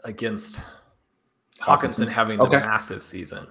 [0.04, 0.66] against
[1.62, 2.58] Hockenson, Hockenson having okay.
[2.58, 3.48] the massive season.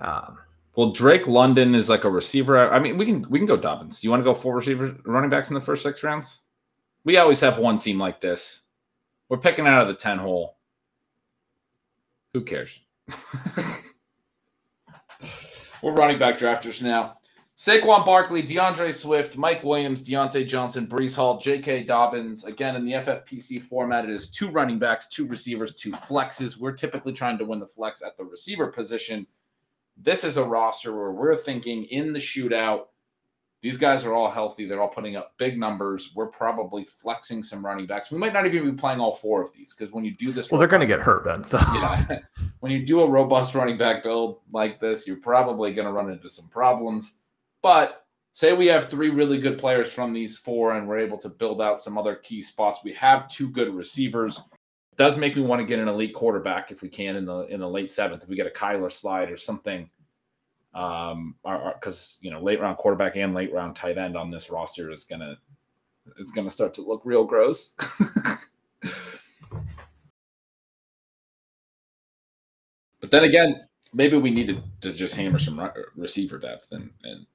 [0.00, 0.38] Um,
[0.74, 2.70] well, Drake London is like a receiver.
[2.70, 4.02] I mean, we can we can go Dobbins.
[4.02, 6.40] You want to go four receivers, running backs in the first six rounds?
[7.04, 8.62] We always have one team like this.
[9.28, 10.56] We're picking out of the ten hole.
[12.32, 12.78] Who cares?
[15.82, 17.14] We're running back drafters now.
[17.56, 21.84] Saquon Barkley, DeAndre Swift, Mike Williams, Diontae Johnson, Breece Hall, J.K.
[21.84, 22.44] Dobbins.
[22.44, 26.58] Again, in the FFPC format, it is two running backs, two receivers, two flexes.
[26.58, 29.26] We're typically trying to win the flex at the receiver position.
[29.96, 32.88] This is a roster where we're thinking in the shootout,
[33.62, 34.68] these guys are all healthy.
[34.68, 36.12] They're all putting up big numbers.
[36.14, 38.12] We're probably flexing some running backs.
[38.12, 40.50] We might not even be playing all four of these because when you do this,
[40.50, 41.42] well, they're going to get hurt, Ben.
[41.42, 42.18] So yeah,
[42.60, 46.10] when you do a robust running back build like this, you're probably going to run
[46.10, 47.16] into some problems.
[47.66, 51.28] But say we have three really good players from these four and we're able to
[51.28, 52.84] build out some other key spots.
[52.84, 54.38] We have two good receivers.
[54.38, 57.40] It does make me want to get an elite quarterback if we can in the
[57.46, 58.22] in the late seventh.
[58.22, 59.90] If we get a Kyler slide or something.
[60.74, 64.92] Um, because you know, late round quarterback and late round tight end on this roster
[64.92, 65.36] is gonna
[66.20, 67.74] it's gonna start to look real gross.
[73.00, 77.26] but then again, maybe we need to, to just hammer some receiver depth and and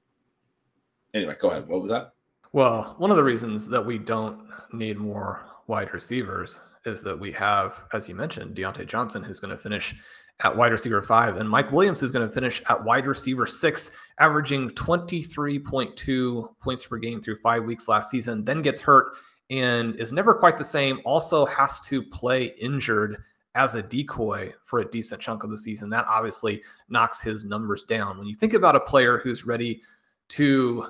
[1.14, 1.68] anyway, go ahead.
[1.68, 2.12] What was that?
[2.52, 7.32] Well, one of the reasons that we don't need more wide receivers is that we
[7.32, 9.94] have, as you mentioned, Diontae Johnson, who's going to finish
[10.40, 13.92] at wide receiver five, and Mike Williams, who's going to finish at wide receiver six,
[14.18, 19.14] averaging 23.2 points per game through five weeks last season, then gets hurt
[19.50, 21.00] and is never quite the same.
[21.04, 23.22] Also has to play injured
[23.54, 25.90] as a decoy for a decent chunk of the season.
[25.90, 28.18] That obviously knocks his numbers down.
[28.18, 29.82] When you think about a player who's ready
[30.30, 30.86] to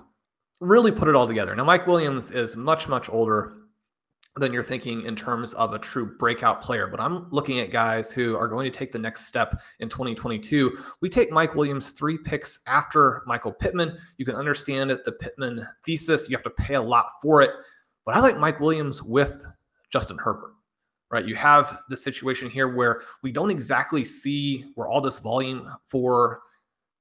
[0.63, 1.55] really put it all together.
[1.55, 3.55] Now, Mike Williams is much, much older
[4.37, 6.87] than you're thinking in terms of a true breakout player.
[6.87, 10.79] But I'm looking at guys who are going to take the next step in 2022.
[11.01, 13.99] We take Mike Williams three picks after Michael Pittman.
[14.17, 16.31] You can understand it, the Pittman thesis.
[16.31, 17.51] You have to pay a lot for it.
[18.07, 19.45] But I like Mike Williams with
[19.91, 20.55] Justin Herbert.
[21.11, 21.27] Right.
[21.27, 26.41] You have the situation here where we don't exactly see where all this volume for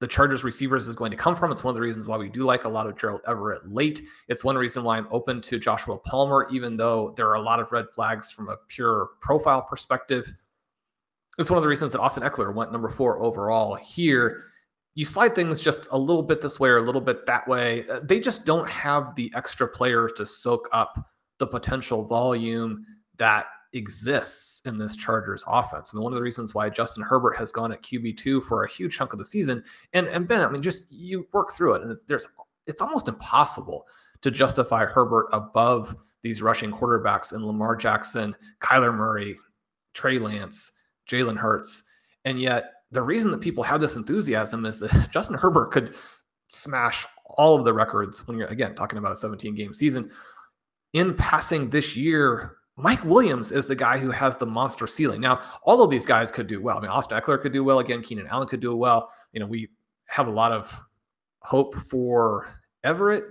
[0.02, 1.52] the Chargers receivers is going to come from.
[1.52, 4.02] It's one of the reasons why we do like a lot of Gerald Everett late.
[4.28, 7.60] It's one reason why I'm open to Joshua Palmer, even though there are a lot
[7.60, 10.34] of red flags from a pure profile perspective.
[11.38, 14.46] It's one of the reasons that Austin Ekeler went number four overall here.
[14.96, 17.88] You slide things just a little bit this way or a little bit that way.
[17.88, 20.98] Uh, they just don't have the extra players to soak up
[21.38, 22.84] the potential volume
[23.18, 25.92] that exists in this Chargers offense.
[25.92, 28.70] I mean, one of the reasons why Justin Herbert has gone at QB2 for a
[28.70, 31.84] huge chunk of the season, and and Ben, I mean, just you work through it,
[31.84, 32.30] and there's
[32.68, 33.86] it's almost impossible
[34.22, 39.36] to justify Herbert above these rushing quarterbacks in Lamar Jackson, Kyler Murray,
[39.94, 40.74] Trey Lance,
[41.10, 41.84] Jalen Hurts,
[42.26, 45.96] and yet the reason that people have this enthusiasm is that Justin Herbert could
[46.48, 47.06] smash
[47.38, 50.12] all of the records when you're again talking about a 17 game season
[50.92, 55.22] in passing this year Mike Williams is the guy who has the monster ceiling.
[55.22, 56.78] Now, all of these guys could do well.
[56.78, 58.02] I mean, Austin Ekeler could do well again.
[58.02, 59.12] Keenan Allen could do well.
[59.34, 59.70] You know, we
[60.08, 60.76] have a lot of
[61.42, 62.48] hope for
[62.84, 63.26] Everett.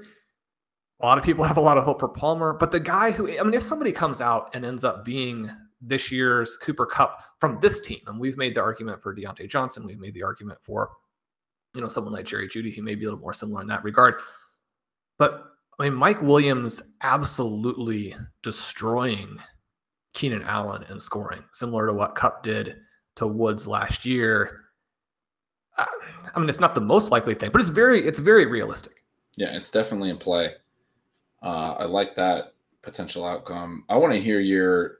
[1.00, 2.52] A lot of people have a lot of hope for Palmer.
[2.52, 5.50] But the guy who, I mean, if somebody comes out and ends up being
[5.80, 9.86] this year's Cooper Kupp from this team, and we've made the argument for Diontae Johnson,
[9.86, 10.90] we've made the argument for,
[11.74, 13.82] you know, someone like Jerry Jeudy, who may be a little more similar in that
[13.82, 14.16] regard.
[15.18, 15.49] But
[15.80, 19.38] I mean, Mike Williams absolutely destroying
[20.12, 22.76] Keenan Allen in scoring, similar to what Kupp did
[23.16, 24.64] to Woods last year.
[25.78, 25.86] Uh,
[26.34, 29.04] I mean, it's not the most likely thing, but it's very, it's very realistic.
[29.36, 30.52] Yeah, it's definitely in play.
[31.42, 33.84] Uh, I like that potential outcome.
[33.88, 34.98] I want to hear your.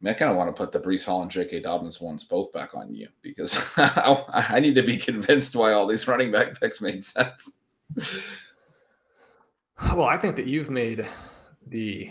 [0.00, 1.60] I, mean, I kind of want to put the Breece Hall and J.K.
[1.60, 6.08] Dobbins ones both back on you because I need to be convinced why all these
[6.08, 7.58] running back picks made sense.
[9.80, 11.06] Well, I think that you've made
[11.66, 12.10] the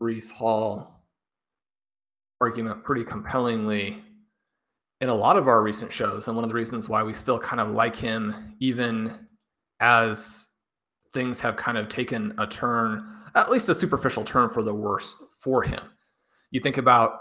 [0.00, 1.04] Breece Hall
[2.40, 4.02] argument pretty compellingly
[5.00, 6.26] in a lot of our recent shows.
[6.26, 9.26] And one of the reasons why we still kind of like him, even
[9.80, 10.48] as
[11.12, 15.14] things have kind of taken a turn, at least a superficial turn for the worse
[15.40, 15.82] for him.
[16.50, 17.18] You think about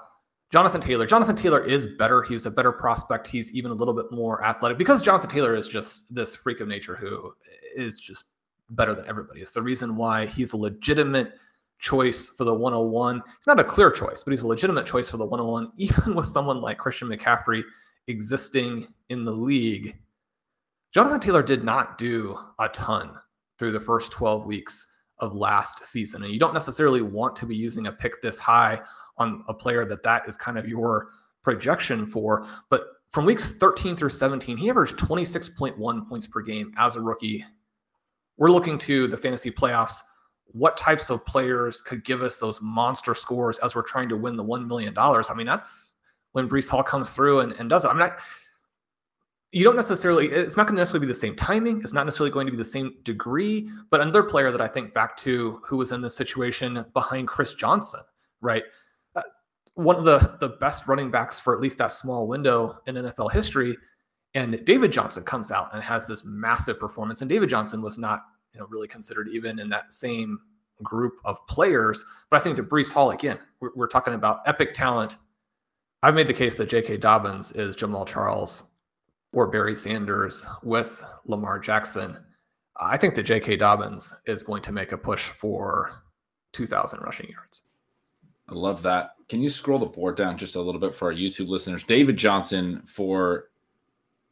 [0.52, 1.06] Jonathan Taylor.
[1.06, 2.24] Jonathan Taylor is better.
[2.24, 3.28] He's a better prospect.
[3.28, 6.68] He's even a little bit more athletic because Jonathan Taylor is just this freak of
[6.68, 7.34] nature who
[7.76, 8.26] is just
[8.72, 9.42] better than everybody.
[9.42, 11.34] It's the reason why he's a legitimate
[11.80, 13.22] choice for the 101.
[13.38, 16.26] It's not a clear choice, but he's a legitimate choice for the 101, even with
[16.26, 17.64] someone like Christian McCaffrey
[18.08, 19.98] existing in the league.
[20.94, 23.18] Jonathan Taylor did not do a ton
[23.58, 26.24] through the first 12 weeks of last season.
[26.24, 28.82] And you don't necessarily want to be using a pick this high
[29.18, 31.10] on a player that that is kind of your
[31.44, 32.48] projection for.
[32.70, 37.46] But from weeks 13 through 17, he averaged 26.1 points per game as a rookie.
[38.42, 40.00] We're looking to the fantasy playoffs.
[40.46, 44.36] What types of players could give us those monster scores as we're trying to win
[44.36, 44.96] the $1 million?
[44.98, 45.98] I mean, that's
[46.32, 47.90] when Breece Hall comes through and, and does it.
[47.90, 48.18] I'm not,
[49.52, 51.82] you don't necessarily, it's not going to necessarily be the same timing.
[51.82, 53.70] It's not necessarily going to be the same degree.
[53.92, 57.54] But another player that I think back to who was in this situation behind Chris
[57.54, 58.02] Johnson,
[58.42, 58.64] right?
[59.16, 59.22] Uh,
[59.76, 63.34] one of the, the best running backs for at least that small window in NFL
[63.34, 63.78] history.
[64.34, 67.22] And David Johnson comes out and has this massive performance.
[67.22, 70.40] And David Johnson was not, you know, really considered even in that same
[70.84, 72.06] group of players.
[72.30, 75.18] But I think that Breece Hall, again, we're, we're talking about epic talent.
[76.04, 76.98] I've made the case that J.K.
[76.98, 78.64] Dobbins is Jamaal Charles
[79.34, 82.18] or Barry Sanders with Lamar Jackson.
[82.80, 83.58] I think that J.K.
[83.58, 86.02] Dobbins is going to make a push for
[86.54, 87.64] 2,000 rushing yards.
[88.50, 89.12] I love that.
[89.30, 91.84] Can you scroll the board down just a little bit for our YouTube listeners?
[91.84, 93.51] David Johnson for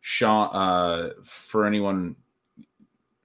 [0.02, 2.16] Sean, uh, for anyone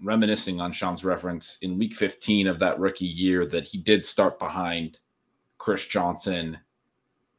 [0.02, 4.38] reminiscing on Sean's reference in week 15 of that rookie year that he did start
[4.38, 4.98] behind
[5.58, 6.58] Chris Johnson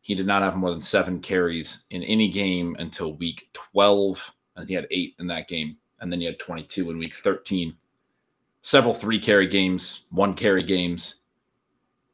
[0.06, 4.34] he did not have more than seven carries in any game until week 12.
[4.56, 5.78] And he had eight in that game.
[6.00, 7.76] And then he had 22 in week 13.
[8.62, 11.22] Several three carry games, one carry games.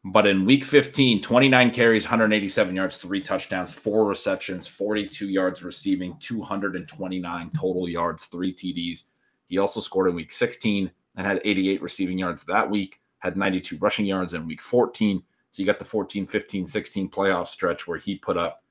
[0.04, 6.18] But in week 15, 29 carries, 187 yards, three touchdowns, four receptions, 42 yards receiving,
[6.20, 9.06] 229 total yards, three TDs.
[9.46, 13.78] He also scored in week 16 and had 88 receiving yards that week, had 92
[13.78, 17.98] rushing yards in week 14 so you got the 14, 15, 16 playoff stretch where
[17.98, 18.64] he put up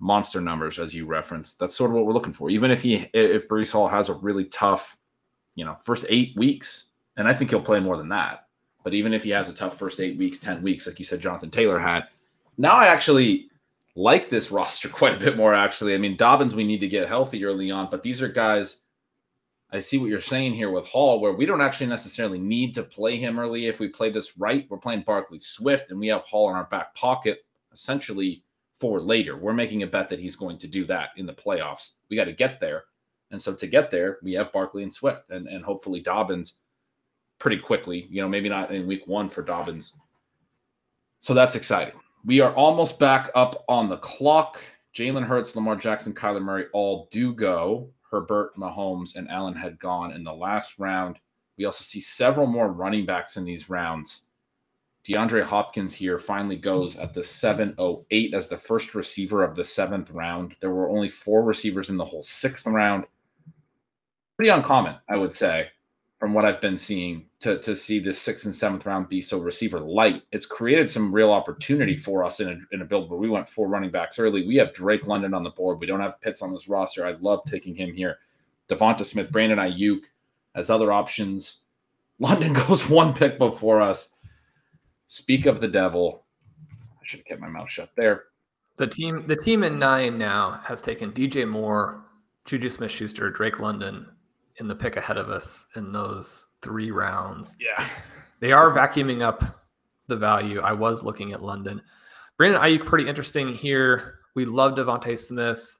[0.00, 1.60] monster numbers, as you referenced.
[1.60, 2.50] That's sort of what we're looking for.
[2.50, 4.96] Even if he if Breece Hall has a really tough,
[5.54, 8.48] you know, first eight weeks, and I think he'll play more than that.
[8.82, 11.20] But even if he has a tough first eight weeks, 10 weeks, like you said,
[11.20, 12.08] Jonathan Taylor had,
[12.56, 13.50] now I actually
[13.94, 15.94] like this roster quite a bit more, actually.
[15.94, 18.82] I mean, Dobbins, we need to get healthy early on, but these are guys
[19.72, 22.82] I see what you're saying here with Hall, where we don't actually necessarily need to
[22.82, 23.66] play him early.
[23.66, 26.64] If we play this right, we're playing Barkley Swift, and we have Hall in our
[26.64, 28.42] back pocket essentially
[28.74, 29.36] for later.
[29.36, 31.92] We're making a bet that he's going to do that in the playoffs.
[32.08, 32.84] We got to get there.
[33.30, 36.54] And so to get there, we have Barkley and Swift and, and hopefully Dobbins
[37.40, 38.06] pretty quickly.
[38.08, 39.96] You know, maybe not in week one for Dobbins.
[41.18, 41.98] So that's exciting.
[42.24, 44.60] We are almost back up on the clock.
[44.94, 47.90] Jalen Hurts, Lamar Jackson, Kyler Murray all do go.
[48.10, 51.18] Herbert, Mahomes, and Allen had gone in the last round.
[51.56, 54.22] We also see several more running backs in these rounds.
[55.06, 60.10] DeAndre Hopkins here finally goes at the 708 as the first receiver of the seventh
[60.10, 60.54] round.
[60.60, 63.04] There were only four receivers in the whole sixth round.
[64.36, 65.68] Pretty uncommon, I would say,
[66.20, 69.38] from what I've been seeing to, to see this sixth and seventh round be so
[69.38, 70.22] receiver light.
[70.32, 72.02] It's created some real opportunity mm-hmm.
[72.02, 74.46] for us in a, in a build where we went four running backs early.
[74.46, 75.80] We have Drake London on the board.
[75.80, 77.06] We don't have Pitts on this roster.
[77.06, 78.18] I love taking him here.
[78.68, 80.04] Devonta Smith, Brandon Aiyuk
[80.54, 81.60] as other options.
[82.18, 84.14] London goes one pick before us.
[85.06, 86.26] Speak of the devil.
[86.70, 88.24] I should have kept my mouth shut there.
[88.76, 92.04] The team, the team in nine now has taken DJ Moore,
[92.44, 94.06] Juju Smith Schuster, Drake London
[94.60, 97.56] in the pick ahead of us in those three rounds.
[97.60, 97.86] Yeah.
[98.40, 99.44] They are vacuuming up
[100.08, 100.60] the value.
[100.60, 101.82] I was looking at London.
[102.38, 104.20] Brandon Aiyuk, pretty interesting here.
[104.34, 105.78] We love DeVonta Smith.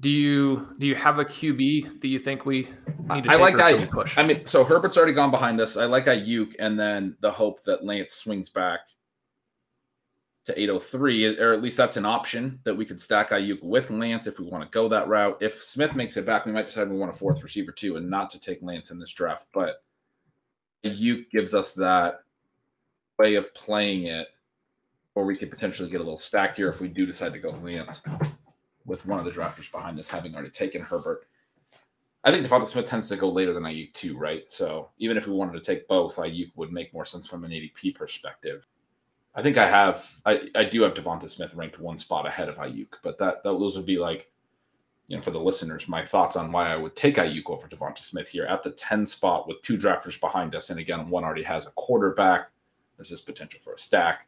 [0.00, 2.68] Do you do you have a QB that you think we
[3.08, 3.30] need to?
[3.30, 3.90] I like Aiyuk.
[3.92, 4.18] Push?
[4.18, 5.76] I mean, so Herbert's already gone behind us.
[5.76, 8.80] I like Aiyuk, and then the hope that Lance swings back
[10.46, 14.28] to 803, or at least that's an option that we could stack Aiyuk with Lance
[14.28, 15.36] if we want to go that route.
[15.40, 18.08] If Smith makes it back, we might decide we want a fourth receiver too, and
[18.08, 19.48] not to take Lance in this draft.
[19.52, 19.82] But
[20.84, 22.20] Aiyuk gives us that
[23.18, 24.28] way of playing it,
[25.16, 27.50] or we could potentially get a little stack here if we do decide to go
[27.50, 28.02] Lance
[28.84, 31.26] with one of the drafters behind us having already taken Herbert.
[32.22, 34.44] I think Devonta Smith tends to go later than Aiyuk too, right?
[34.48, 37.50] So even if we wanted to take both, Aiyuk would make more sense from an
[37.50, 38.64] ADP perspective.
[39.36, 42.56] I think I have I, I do have Devonta Smith ranked one spot ahead of
[42.56, 44.32] Aiyuk, but that, that those would be like,
[45.08, 47.98] you know, for the listeners, my thoughts on why I would take Aiyuk over Devonta
[47.98, 50.70] Smith here at the 10 spot with two drafters behind us.
[50.70, 52.48] And again, one already has a quarterback.
[52.96, 54.26] There's this potential for a stack.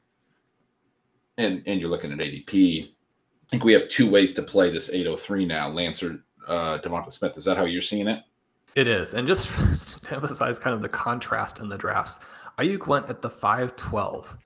[1.39, 2.91] and and you're looking at ADP,
[3.49, 5.71] I think we have two ways to play this 803 now.
[5.71, 7.35] Lancer, uh, Devonta Smith.
[7.39, 8.23] Is that how you're seeing it?
[8.75, 12.21] It is, and just to emphasize kind of the contrast in the drafts,
[12.59, 14.37] Aiyuk went at the 512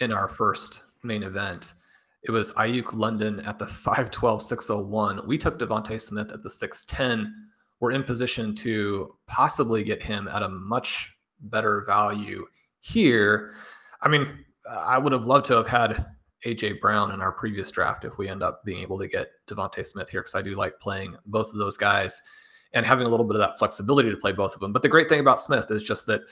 [0.00, 1.74] in our first main event.
[2.22, 5.26] It was Aiyuk London at the 512 601.
[5.26, 7.32] We took DeVonta Smith at the 610.
[7.80, 12.46] We're in position to possibly get him at a much better value
[12.80, 13.54] here.
[14.02, 16.06] I mean, I would have loved to have had
[16.44, 19.84] AJ Brown in our previous draft if we end up being able to get DeVonta
[19.84, 22.22] Smith here because I do like playing both of those guys
[22.72, 24.72] and having a little bit of that flexibility to play both of them.
[24.72, 26.22] But the great thing about Smith is just that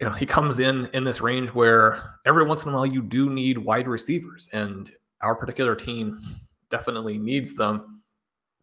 [0.00, 3.02] you know he comes in in this range where every once in a while you
[3.02, 4.90] do need wide receivers, and
[5.22, 6.20] our particular team
[6.70, 8.02] definitely needs them.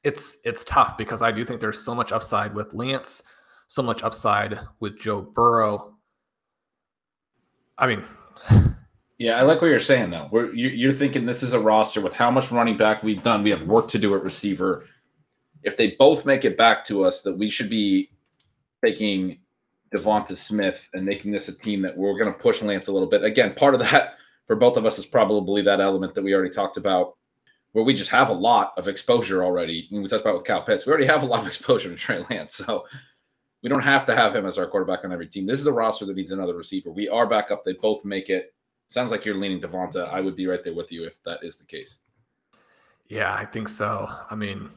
[0.03, 3.23] It's it's tough because I do think there's so much upside with Lance,
[3.67, 5.95] so much upside with Joe Burrow.
[7.77, 8.03] I mean,
[9.17, 10.29] yeah, I like what you're saying though.
[10.31, 13.41] We're you're thinking this is a roster with how much running back we've done.
[13.41, 14.85] We have work to do at receiver.
[15.63, 18.11] If they both make it back to us, that we should be
[18.83, 19.39] taking
[19.93, 23.07] Devonta Smith and making this a team that we're going to push Lance a little
[23.07, 23.23] bit.
[23.23, 24.15] Again, part of that
[24.47, 27.15] for both of us is probably that element that we already talked about,
[27.71, 29.87] where we just have a lot of exposure already.
[29.91, 31.95] And we talked about with Kyle Pitts, we already have a lot of exposure to
[31.95, 32.85] Trey Lance, so
[33.61, 35.45] we don't have to have him as our quarterback on every team.
[35.45, 36.91] This is a roster that needs another receiver.
[36.91, 38.53] We are back up; they both make it.
[38.89, 40.11] Sounds like you're leaning Devonta.
[40.11, 41.97] I would be right there with you if that is the case.
[43.07, 44.09] Yeah, I think so.
[44.29, 44.69] I mean,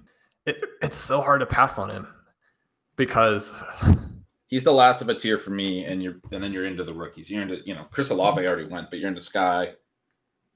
[0.46, 2.06] it, it's so hard to pass on him
[2.96, 3.62] because
[4.46, 6.94] he's the last of a tier for me, and you're and then you're into the
[6.94, 7.30] rookies.
[7.30, 8.48] You're into you know Chris Olave mm-hmm.
[8.48, 9.72] already went, but you're into Sky,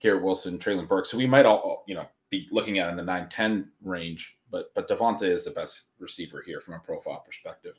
[0.00, 1.10] Garrett Wilson, Treylon Burks.
[1.10, 4.88] So we might all you know be looking at in the 9-10 range, but but
[4.88, 7.74] Devonta is the best receiver here from a profile perspective.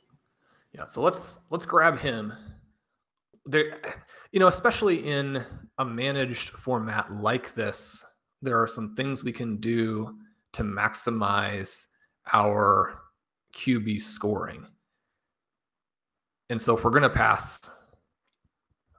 [0.72, 2.32] Yeah, so let's let's grab him.
[3.44, 3.76] There,
[4.30, 5.42] you know, especially in
[5.78, 8.04] a managed format like this,
[8.40, 10.16] there are some things we can do
[10.52, 11.86] to maximize
[12.32, 13.02] our
[13.54, 14.66] QB scoring.
[16.52, 17.70] And so if we're going to pass,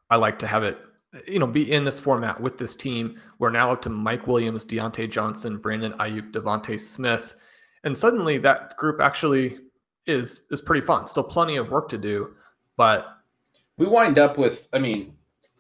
[0.10, 0.80] I like to have it,
[1.28, 3.22] you know, be in this format with this team.
[3.38, 7.36] We're now up to Mike Williams, Diontae Johnson, Brandon Aiyuk, DeVonta Smith.
[7.84, 9.60] And suddenly that group actually
[10.08, 11.06] is is pretty fun.
[11.06, 12.34] Still plenty of work to do,
[12.76, 13.20] but
[13.78, 15.14] we wind up with, I mean,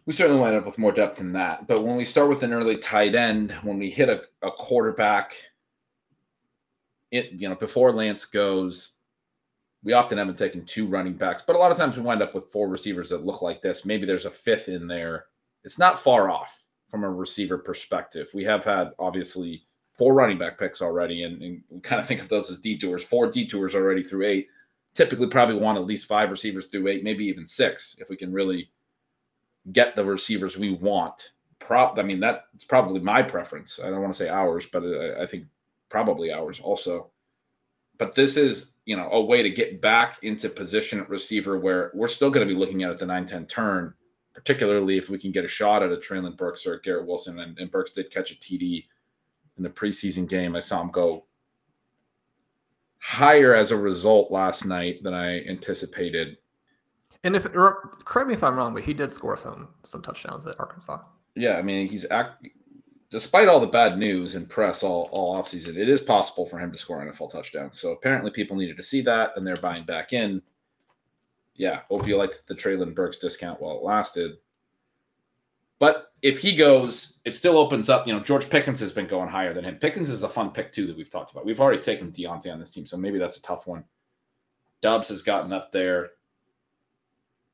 [0.08, 1.68] we certainly wind up with more depth than that.
[1.68, 5.36] But when we start with an early tight end, when we hit a, a quarterback,
[7.12, 8.94] it you know, before Lance goes,
[9.84, 12.34] we often haven't taken two running backs, but a lot of times we wind up
[12.34, 13.86] with four receivers that look like this.
[13.86, 15.26] Maybe there's a fifth in there.
[15.64, 18.30] It's not far off from a receiver perspective.
[18.34, 19.66] We have had obviously
[19.98, 23.04] four running back picks already, and, and we kind of think of those as detours.
[23.04, 24.48] Four detours already through eight.
[24.94, 28.32] Typically, probably want at least five receivers through eight, maybe even six, if we can
[28.32, 28.70] really
[29.72, 31.32] get the receivers we want.
[31.60, 31.98] Prop.
[31.98, 33.80] I mean, that's probably my preference.
[33.84, 35.46] I don't want to say ours, but I, I think
[35.90, 37.13] probably ours also
[38.04, 41.92] but this is you know a way to get back into position at receiver where
[41.94, 43.94] we're still going to be looking at at the 9-10 turn
[44.34, 47.40] particularly if we can get a shot at a Treylon Burks or Garrett Wilson.
[47.40, 48.86] And, and Burks did catch a TD
[49.58, 50.56] in the preseason game.
[50.56, 51.26] I saw him go
[52.98, 56.38] higher as a result last night than I anticipated.
[57.24, 60.60] And if correct me if I'm wrong but he did score some some touchdowns at
[60.60, 61.04] Arkansas.
[61.36, 62.48] Yeah I mean he's act
[63.14, 66.72] despite all the bad news and press all, all offseason, it is possible for him
[66.72, 67.80] to score NFL touchdowns.
[67.80, 70.42] So apparently people needed to see that and they're buying back in.
[71.54, 74.38] Yeah, hope you liked the Treylon Burks discount while it lasted.
[75.78, 78.08] But if he goes, it still opens up.
[78.08, 79.76] You know, George Pickens has been going higher than him.
[79.76, 81.46] Pickens is a fun pick too that we've talked about.
[81.46, 83.84] We've already taken Diontae on this team, so maybe that's a tough one.
[84.82, 86.14] Dubs has gotten up there.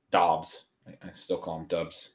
[0.10, 0.68] Dobbs.
[0.88, 2.14] I still call him Dubs.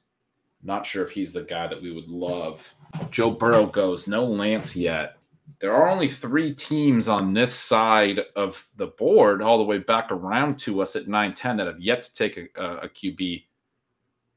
[0.64, 2.74] Not sure if he's the guy that we would love.
[3.10, 5.18] Joe Burrow goes, no Lance yet.
[5.60, 10.10] There are only three teams on this side of the board, all the way back
[10.10, 13.44] around to us at 9 10, that have yet to take a, a QB.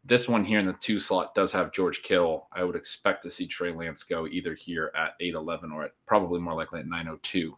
[0.03, 2.47] This one here in the two slot does have George Kittle.
[2.51, 5.91] I would expect to see Trey Lance go either here at 8 11 or at
[6.05, 7.57] probably more likely at 902,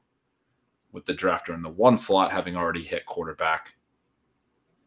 [0.91, 3.73] with the drafter in the one slot having already hit quarterback.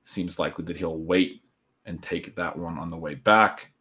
[0.05, 1.43] Seems likely that he'll wait
[1.87, 3.72] and take that one on the way back.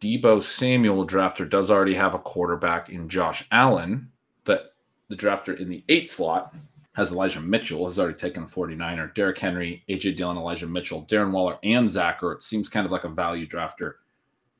[0.00, 4.10] Deebo Samuel drafter does already have a quarterback in Josh Allen.
[4.44, 4.74] but
[5.08, 6.54] the drafter in the eight slot
[6.92, 9.14] has Elijah Mitchell, has already taken the 49er.
[9.14, 12.44] Derrick Henry, AJ Dillon, Elijah Mitchell, Darren Waller, and Zach Ertz.
[12.44, 13.94] Seems kind of like a value drafter.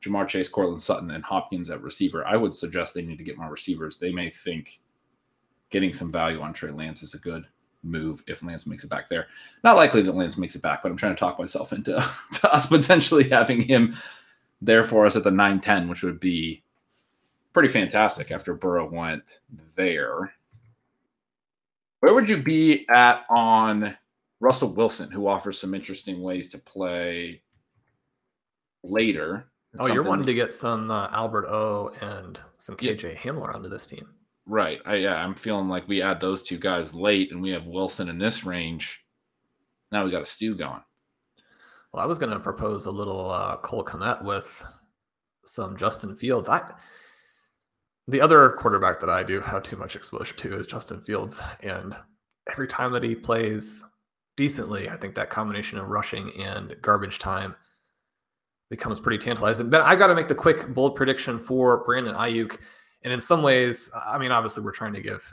[0.02, 2.26] Ja'Marr Chase, Courtland Sutton, and Hopkins at receiver.
[2.26, 3.98] I would suggest they need to get more receivers.
[3.98, 4.80] They may think
[5.70, 7.46] getting some value on Trey Lance is a good
[7.82, 9.26] move if Lance makes it back there.
[9.62, 11.92] Not likely that Lance makes it back, but I'm trying to talk myself into
[12.40, 13.94] to us potentially having him
[14.60, 16.62] there for us at the 910, which would be
[17.52, 19.22] pretty fantastic after Burrow went
[19.74, 20.32] there.
[22.00, 23.96] Where would you be at on
[24.40, 27.42] Russell Wilson, who offers some interesting ways to play
[28.82, 29.50] later?
[29.78, 33.14] Oh, you're wanting to get some uh, Albert O and some KJ yeah.
[33.14, 34.08] Hamler onto this team.
[34.46, 34.80] Right.
[34.84, 38.08] I, yeah, I'm feeling like we add those two guys late and we have Wilson
[38.08, 39.04] in this range.
[39.92, 40.80] Now we got a stew going.
[41.92, 44.64] Well, I was going to propose a little uh, Cole Kmet with
[45.44, 46.48] some Justin Fields.
[46.48, 46.62] I
[48.06, 51.96] the other quarterback that I do have too much exposure to is Justin Fields, and
[52.50, 53.84] every time that he plays
[54.36, 57.54] decently, I think that combination of rushing and garbage time
[58.68, 59.70] becomes pretty tantalizing.
[59.70, 62.58] But I got to make the quick bold prediction for Brandon Aiyuk,
[63.04, 65.32] and in some ways, I mean, obviously, we're trying to give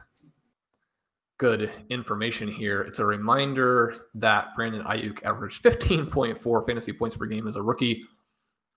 [1.37, 2.81] good information here.
[2.81, 8.05] It's a reminder that Brandon Aiyuk averaged 15.4 fantasy points per game as a rookie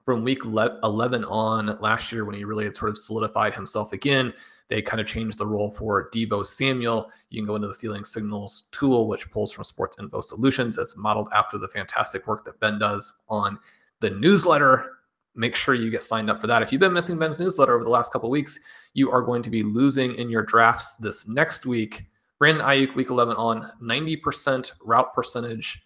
[0.04, 4.32] from week 11 on last year when he really had sort of solidified himself again.
[4.68, 7.10] They kind of changed the role for Deebo Samuel.
[7.30, 10.78] You can go into the Stealing Signals tool, which pulls from Sports Info Solutions.
[10.78, 13.58] It's modeled after the fantastic work that Ben does on
[14.00, 14.98] the newsletter.
[15.34, 16.62] Make sure you get signed up for that.
[16.62, 18.58] If you've been missing Ben's newsletter over the last couple weeks,
[18.94, 22.06] you are going to be losing in your drafts this next week.
[22.40, 25.82] Brandon Aiyuk, week 11 on 90% route percentage,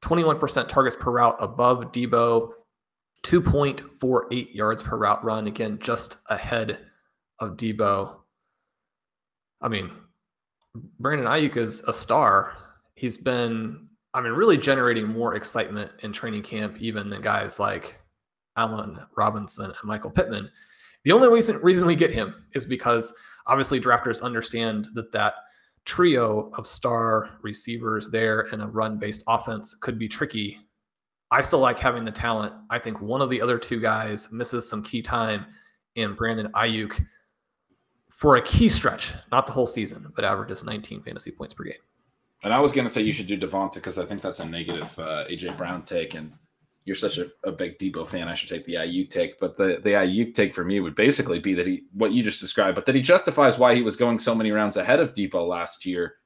[0.00, 2.52] 21% targets per route above Deebo,
[3.24, 5.48] 2.48 yards per route run.
[5.48, 6.78] Again, just ahead
[7.40, 8.14] of Deebo.
[9.60, 9.90] I mean,
[11.00, 12.56] Brandon Aiyuk is a star.
[12.94, 17.98] He's been, I mean, really generating more excitement in training camp, even than guys like
[18.56, 20.48] Allen Robinson and Michael Pittman.
[21.02, 23.12] The only reason reason we get him is because
[23.46, 25.34] obviously drafters understand that that
[25.84, 30.58] trio of star receivers there in a run based offense could be tricky
[31.34, 32.54] I still like having the talent.
[32.70, 35.46] I think one of the other two guys misses some key time
[35.96, 37.04] in Brandon Aiyuk
[38.08, 41.74] for a key stretch, not the whole season, but averages 19 fantasy points per game.
[42.44, 44.44] And I was going to say you should do Devonta because I think that's a
[44.44, 46.32] negative uh, AJ Brown take, and
[46.84, 48.28] you're such a, a, big Deebo fan.
[48.28, 51.38] I should take the IU take, but the the Aiyuk take for me would basically
[51.38, 54.18] be that he what you just described, but that he justifies why he was going
[54.18, 56.16] so many rounds ahead of Deebo last year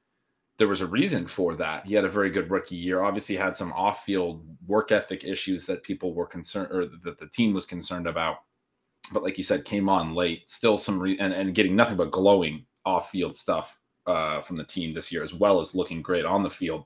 [0.59, 1.85] there was a reason for that.
[1.85, 3.01] He had a very good rookie year.
[3.01, 7.53] Obviously, had some off-field work ethic issues that people were concerned or that the team
[7.53, 8.39] was concerned about.
[9.13, 10.51] But like you said, came on late.
[10.51, 14.91] Still some re- and and getting nothing but glowing off-field stuff uh, from the team
[14.91, 16.85] this year, as well as looking great on the field.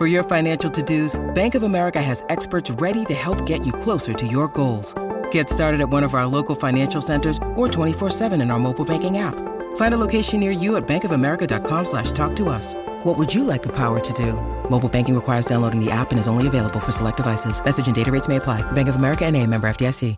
[0.00, 4.14] For your financial to-dos, Bank of America has experts ready to help get you closer
[4.14, 4.94] to your goals.
[5.30, 9.18] Get started at one of our local financial centers or 24-7 in our mobile banking
[9.18, 9.34] app.
[9.76, 12.72] Find a location near you at bankofamerica.com slash talk to us.
[13.04, 14.40] What would you like the power to do?
[14.70, 17.62] Mobile banking requires downloading the app and is only available for select devices.
[17.62, 18.62] Message and data rates may apply.
[18.72, 20.16] Bank of America and a member FDIC.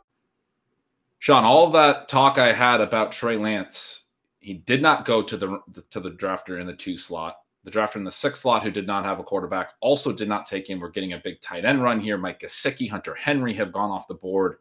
[1.18, 4.04] Sean, all that talk I had about Trey Lance,
[4.38, 5.60] he did not go to the
[5.90, 7.41] to the drafter in the two slot.
[7.64, 10.46] The drafter in the sixth slot who did not have a quarterback also did not
[10.46, 10.80] take him.
[10.80, 12.18] We're getting a big tight end run here.
[12.18, 14.56] Mike Gesicki, Hunter Henry have gone off the board.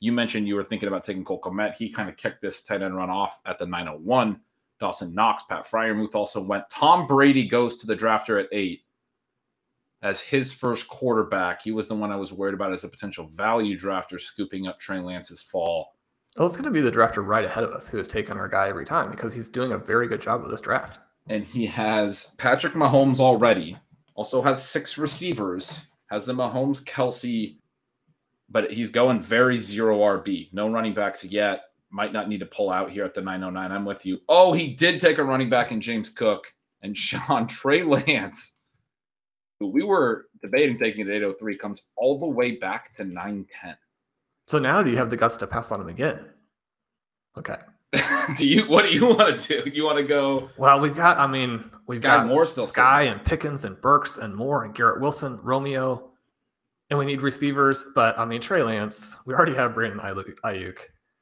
[0.00, 1.76] You mentioned you were thinking about taking Cole Kmet.
[1.76, 4.40] He kind of kicked this tight end run off at the 901.
[4.80, 6.68] Dawson Knox, Pat Freiermuth also went.
[6.68, 8.82] Tom Brady goes to the drafter at eight
[10.02, 11.62] as his first quarterback.
[11.62, 14.78] He was the one I was worried about as a potential value drafter, scooping up
[14.78, 15.94] Trey Lance's fall.
[16.36, 18.48] Well, it's going to be the drafter right ahead of us who has taken our
[18.48, 20.98] guy every time because he's doing a very good job of this draft.
[21.28, 23.78] And he has Patrick Mahomes already,
[24.14, 25.86] also has six receivers.
[26.10, 27.56] has the Mahomes Kelce,
[28.50, 30.52] but he's going very zero RB.
[30.52, 31.62] No running backs yet.
[31.90, 33.72] Might not need to pull out here at the 909.
[33.72, 34.20] I'm with you.
[34.28, 36.52] Oh, he did take a running back in James Cook
[36.82, 38.58] and Sean Trey Lance,
[39.58, 43.76] who we were debating taking at 803, comes all the way back to 910.
[44.46, 46.28] So now do you have the guts to pass on him again?
[47.38, 47.56] Okay.
[48.36, 49.70] do you what do you want to do?
[49.70, 50.50] You want to go?
[50.58, 51.18] Well, we've got.
[51.18, 54.74] I mean, we've Sky got Moore still Sky and Pickens and Burks and Moore and
[54.74, 56.10] Garrett Wilson, Romeo,
[56.90, 57.84] and we need receivers.
[57.94, 59.16] But I mean, Trey Lance.
[59.26, 60.78] We already have Brandon Aiyuk.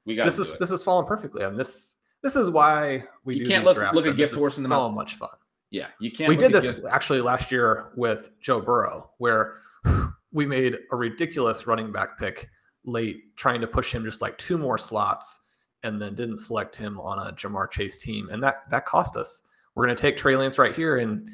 [0.07, 1.45] We got This is this is falling perfectly.
[1.45, 4.57] I mean, this this is why we You can't look- drafts, look a gift horse
[4.59, 4.95] in the so mouth.
[4.95, 5.29] much fun.
[5.70, 5.89] yeah.
[6.01, 6.29] You can't.
[6.29, 9.59] we did this gift- actually last year with Joe Burrow, where
[10.33, 12.49] we made a ridiculous running back pick
[12.85, 15.41] late, trying to push him just like two more slots,
[15.83, 19.43] and then didn't select him on a Ja'Marr Chase team, and that that cost us.
[19.74, 21.28] We're going to take Trey Lance right here, and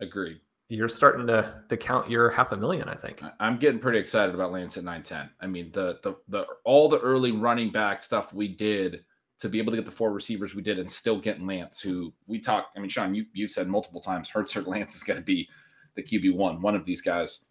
[0.00, 0.40] Agreed.
[0.68, 2.88] you're starting to to count your half a million.
[2.88, 3.22] I think.
[3.40, 5.30] I'm getting pretty excited about Lance at 910.
[5.40, 9.04] I mean, the the the all the early running back stuff we did
[9.38, 12.12] to be able to get the four receivers we did and still get Lance, who
[12.26, 12.68] we talk.
[12.76, 15.48] I mean, Sean, you you said multiple times, Hurts or Lance is going to be
[15.94, 17.46] the QB one, one of these guys,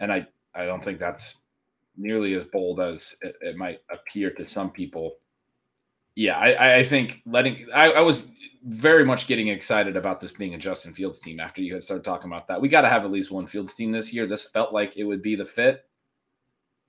[0.00, 1.38] and I I don't think that's
[1.96, 5.16] nearly as bold as it, it might appear to some people.
[6.16, 8.32] Yeah, I, I- think letting I, I was
[8.64, 12.02] very much getting excited about this being a Justin Fields team after you had started
[12.04, 12.60] talking about that.
[12.60, 14.26] We got to have at least one Fields team this year.
[14.26, 15.84] This felt like it would be the fit.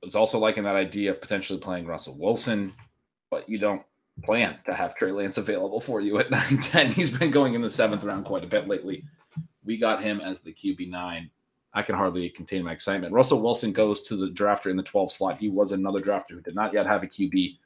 [0.01, 2.73] I was also liking that idea of potentially playing Russell Wilson,
[3.30, 3.84] but you don't
[4.23, 6.91] plan to have Trey Lance available for you at 9 10.
[6.93, 9.03] He's been going in the seventh round quite a bit lately.
[9.63, 11.30] We got him as the QB9.
[11.73, 13.13] I can hardly contain my excitement.
[13.13, 15.39] Russell Wilson goes to the drafter in the 12 slot.
[15.39, 17.57] He was another drafter who did not yet have a QB.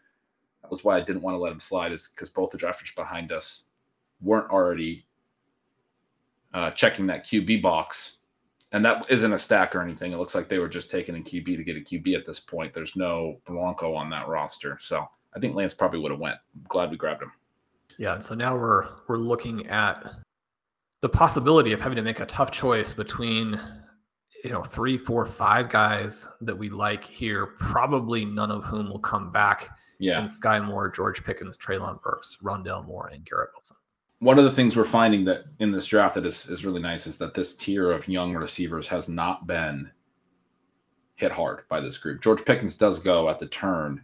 [0.62, 2.96] That was why I didn't want to let him slide, is because both the drafters
[2.96, 3.66] behind us
[4.22, 5.06] weren't already
[6.54, 8.18] uh, checking that QB box.
[8.74, 10.14] And that isn't a stack or anything.
[10.14, 12.40] It looks like they were just taking a QB to get a QB at this
[12.40, 12.74] point.
[12.74, 14.78] There's no Bronco on that roster.
[14.80, 15.06] So
[15.36, 16.38] I think Lance probably would have went.
[16.56, 17.32] I'm glad we grabbed him.
[17.98, 20.14] Yeah, so now we're we're looking at
[21.02, 23.60] the possibility of having to make a tough choice between
[24.44, 27.48] you know three, four, five guys that we like here.
[27.60, 29.70] Probably none of whom will come back.
[30.02, 30.18] Yeah.
[30.18, 33.78] And Sky Moore, George Pickens, Treylon Burks, Rondale Moore, and Garrett Wilson.
[34.18, 37.06] One of the things we're finding that in this draft that is, is really nice
[37.06, 39.92] is that this tier of young receivers has not been
[41.14, 42.20] hit hard by this group.
[42.20, 44.04] George Pickens does go at the turn,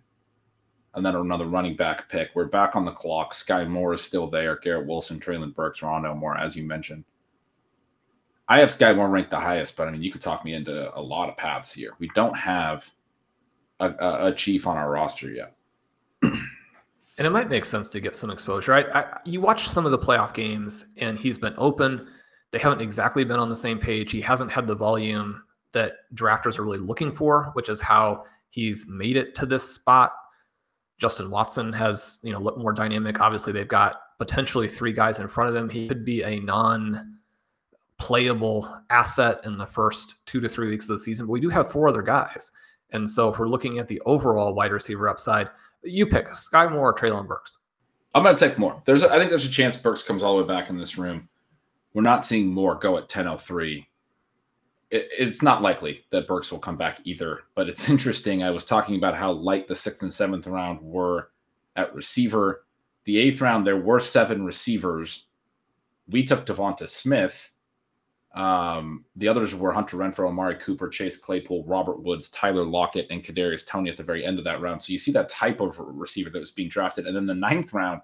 [0.94, 2.30] and then another running back pick.
[2.36, 3.34] We're back on the clock.
[3.34, 4.60] Sky Moore is still there.
[4.60, 7.06] Garrett Wilson, Treylon Burks, Rondo Moore, as you mentioned.
[8.48, 10.96] I have Sky Moore ranked the highest, but I mean, you could talk me into
[10.96, 11.94] a lot of paths here.
[11.98, 12.88] We don't have
[13.80, 15.57] a, a, a chief on our roster yet.
[16.24, 18.74] And it might make sense to get some exposure.
[18.74, 22.08] I, I you watch some of the playoff games, and he's been open.
[22.52, 24.12] They haven't exactly been on the same page.
[24.12, 25.44] He hasn't had the volume
[25.74, 30.14] that drafters are really looking for, which is how he's made it to this spot.
[31.00, 33.20] Justin Watson has, you know, looked more dynamic.
[33.20, 35.70] Obviously, they've got potentially three guys in front of him.
[35.70, 37.08] He could be a non-playable
[38.90, 41.72] asset in the first two to three weeks of the season, but we do have
[41.72, 42.52] four other guys.
[42.92, 45.50] And so if we're looking at the overall wide receiver upside,
[45.84, 47.60] you pick Sky Moore or Treylon Burks.
[48.14, 48.82] I'm going to take Moore.
[48.86, 50.98] There's, a, I think there's a chance Burks comes all the way back in this
[50.98, 51.30] room.
[51.94, 53.86] We're not seeing Moore go at 10:03.
[54.90, 58.44] It, it's not likely that Burks will come back either, but it's interesting.
[58.44, 61.30] I was talking about how light the sixth and seventh round were
[61.76, 62.66] at receiver.
[63.06, 65.28] The eighth round, there were seven receivers.
[66.10, 67.54] We took Devonta Smith.
[68.38, 73.24] Um, the others were Hunter Renfrow, Amari Cooper, Chase Claypool, Robert Woods, Tyler Lockett, and
[73.24, 74.82] Kadarius Toney at the very end of that round.
[74.84, 77.08] So you see that type of receiver that was being drafted.
[77.08, 78.02] And then the ninth round,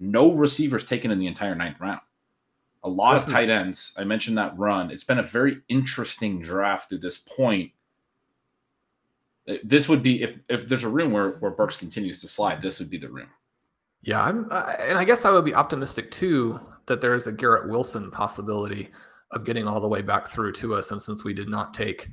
[0.00, 2.00] no receivers taken in the entire ninth round.
[2.82, 3.94] A lot This of tight is- ends.
[3.96, 4.90] I mentioned that run.
[4.90, 7.70] It's been a very interesting draft through this point.
[9.48, 12.60] Uh, This would be if if there's a room where where Burks continues to slide,
[12.62, 13.28] this would be the room.
[14.02, 17.68] Yeah, I'm, uh, and I guess I would be optimistic too that there's a Garrett
[17.68, 18.88] Wilson possibility
[19.32, 20.90] of getting all the way back through to us.
[20.90, 22.08] And since we did not take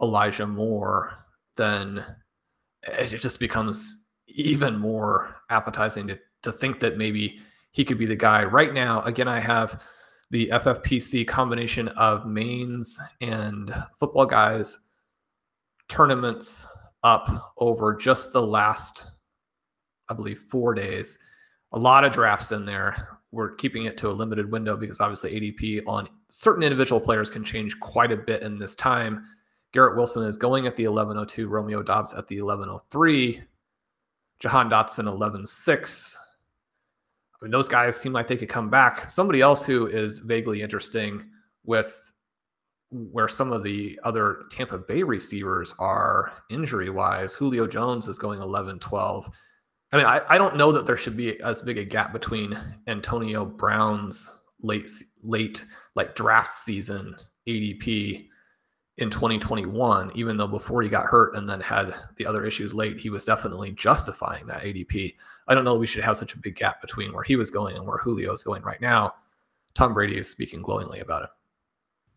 [0.00, 1.24] Elijah Moore,
[1.56, 2.04] then
[2.82, 7.40] it just becomes even more appetizing to, to think that maybe
[7.72, 8.44] he could be the guy.
[8.44, 9.82] Right now, again, I have
[10.30, 14.78] the FFPC combination of mains and football guys
[15.88, 16.66] tournaments
[17.04, 19.06] up over just the last
[20.08, 21.18] I believe, four days.
[21.72, 23.18] A lot of drafts in there.
[23.32, 27.44] We're keeping it to a limited window because obviously ADP on certain individual players can
[27.44, 29.26] change quite a bit in this time.
[29.72, 33.42] Garrett Wilson is going at the 1102, Romeo Doubs at the 1103,
[34.40, 36.20] Jahan Dotson 116.
[37.34, 39.10] I mean, those guys seem like they could come back.
[39.10, 41.28] Somebody else who is vaguely interesting
[41.64, 42.12] with
[42.90, 47.34] where some of the other Tampa Bay receivers are injury wise.
[47.34, 49.30] Julio Jones is going 11 12.
[49.92, 52.58] I mean, I, I don't know that there should be as big a gap between
[52.86, 54.90] Antonio Brown's late
[55.22, 55.64] late
[55.94, 58.28] like draft season ADP
[58.98, 62.98] in 2021, even though before he got hurt and then had the other issues late,
[62.98, 65.14] he was definitely justifying that ADP.
[65.48, 67.76] I don't know we should have such a big gap between where he was going
[67.76, 69.14] and where Julio is going right now.
[69.74, 71.30] Tom Brady is speaking glowingly about it.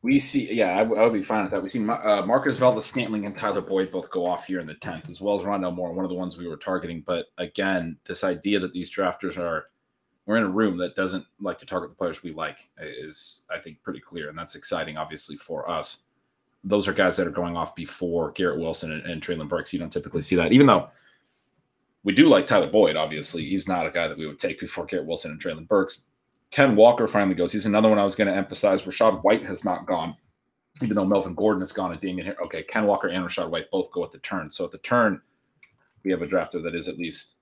[0.02, 1.62] We see, yeah, I, I would be fine with that.
[1.62, 5.10] We see uh, Marquez Valdes-Scantling and Tyler Boyd both go off here in the 10th,
[5.10, 7.04] as well as Rondale Moore, one of the ones we were targeting.
[7.06, 9.66] But again, this idea that these drafters are,
[10.30, 13.58] we're in a room that doesn't like to target the players we like is, I
[13.58, 14.30] think, pretty clear.
[14.30, 16.04] And that's exciting, obviously, for us.
[16.64, 19.74] Those are guys that are going off before Garrett Wilson and, and Treylon Burks.
[19.74, 20.92] You don't typically see that, even though
[22.04, 23.44] we do like Tyler Boyd, obviously.
[23.44, 26.06] He's not a guy that we would take before Garrett Wilson and Treylon Burks.
[26.52, 27.52] Ken Walker finally goes.
[27.52, 28.84] He's another one I was going to emphasize.
[28.84, 30.16] Rachaad White has not gone,
[30.84, 32.38] even though Melvin Gordon has gone and Damien here.
[32.46, 34.52] Okay, Ken Walker and Rachaad White both go at the turn.
[34.52, 35.20] So at the turn,
[36.04, 37.38] we have a drafter that is at least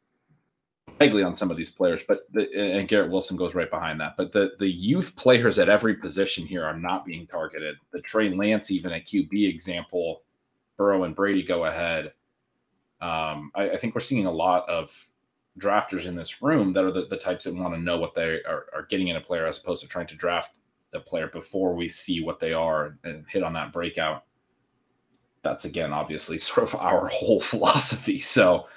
[1.00, 4.16] vaguely on some of these players, but the, and Garrett Wilson goes right behind that.
[4.18, 7.78] But the the youth players at every position here are not being targeted.
[7.92, 10.24] The Trey Lance, even at QB example,
[10.78, 12.14] Burrow and Brady go ahead.
[13.00, 15.10] Um, I, I think we're seeing a lot of
[15.60, 18.42] drafters in this room that are the, the types that want to know what they
[18.44, 20.60] are, are getting in a player as opposed to trying to draft
[20.92, 24.24] the player before we see what they are and hit on that breakout.
[25.42, 28.20] That's again, obviously, sort of our whole philosophy.
[28.20, 28.68] So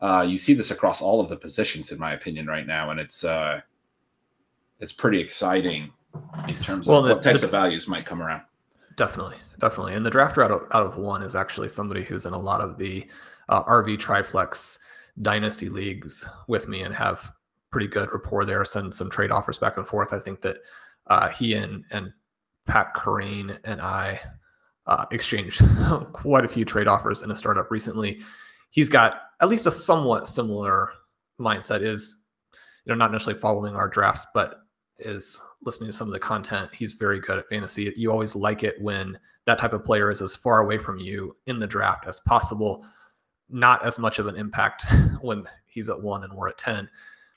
[0.00, 2.98] uh, you see this across all of the positions, in my opinion, right now, and
[2.98, 3.60] it's uh,
[4.80, 5.92] it's pretty exciting
[6.48, 8.42] in terms of well, the, what types the, of values might come around.
[8.96, 12.32] Definitely, definitely, and the drafter out of out of one is actually somebody who's in
[12.32, 13.06] a lot of the
[13.48, 14.78] uh, RV Triflex
[15.22, 17.30] dynasty leagues with me and have
[17.70, 18.64] pretty good rapport there.
[18.64, 20.12] Send some trade offers back and forth.
[20.12, 20.58] I think that
[21.08, 22.12] uh, he and and
[22.66, 24.20] Pat Kerrane and I
[24.86, 25.62] uh, exchanged
[26.12, 28.20] quite a few trade offers in a startup recently.
[28.70, 30.90] He's got at least a somewhat similar
[31.40, 31.82] mindset.
[31.82, 34.60] Is you know not necessarily following our drafts, but
[34.98, 36.70] is listening to some of the content.
[36.72, 37.92] He's very good at fantasy.
[37.96, 41.36] You always like it when that type of player is as far away from you
[41.46, 42.84] in the draft as possible
[43.50, 44.86] not as much of an impact
[45.20, 46.88] when he's at one and we're at 10.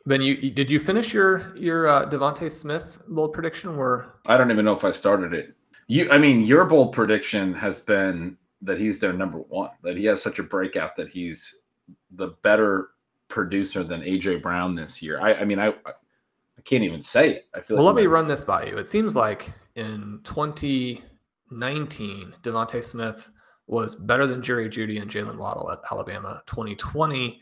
[0.06, 3.78] Ben, you did you finish your your uh, DeVonta Smith bold prediction?
[3.78, 5.56] Where I don't even know if I started it.
[5.88, 9.70] You, I mean, your bold prediction has been that he's their number one.
[9.84, 11.64] That he has such a breakout that he's
[12.12, 12.90] the better
[13.28, 15.20] producer than AJ Brown this year.
[15.22, 17.48] I, I mean, I, I can't even say it.
[17.54, 17.78] I feel.
[17.78, 18.78] Well, like let me run this by you.
[18.78, 23.30] It seems like in 2019, DeVonta Smith
[23.68, 26.44] was better than Jerry Jeudy and Jaylen Waddle at Alabama.
[26.48, 27.42] 2020,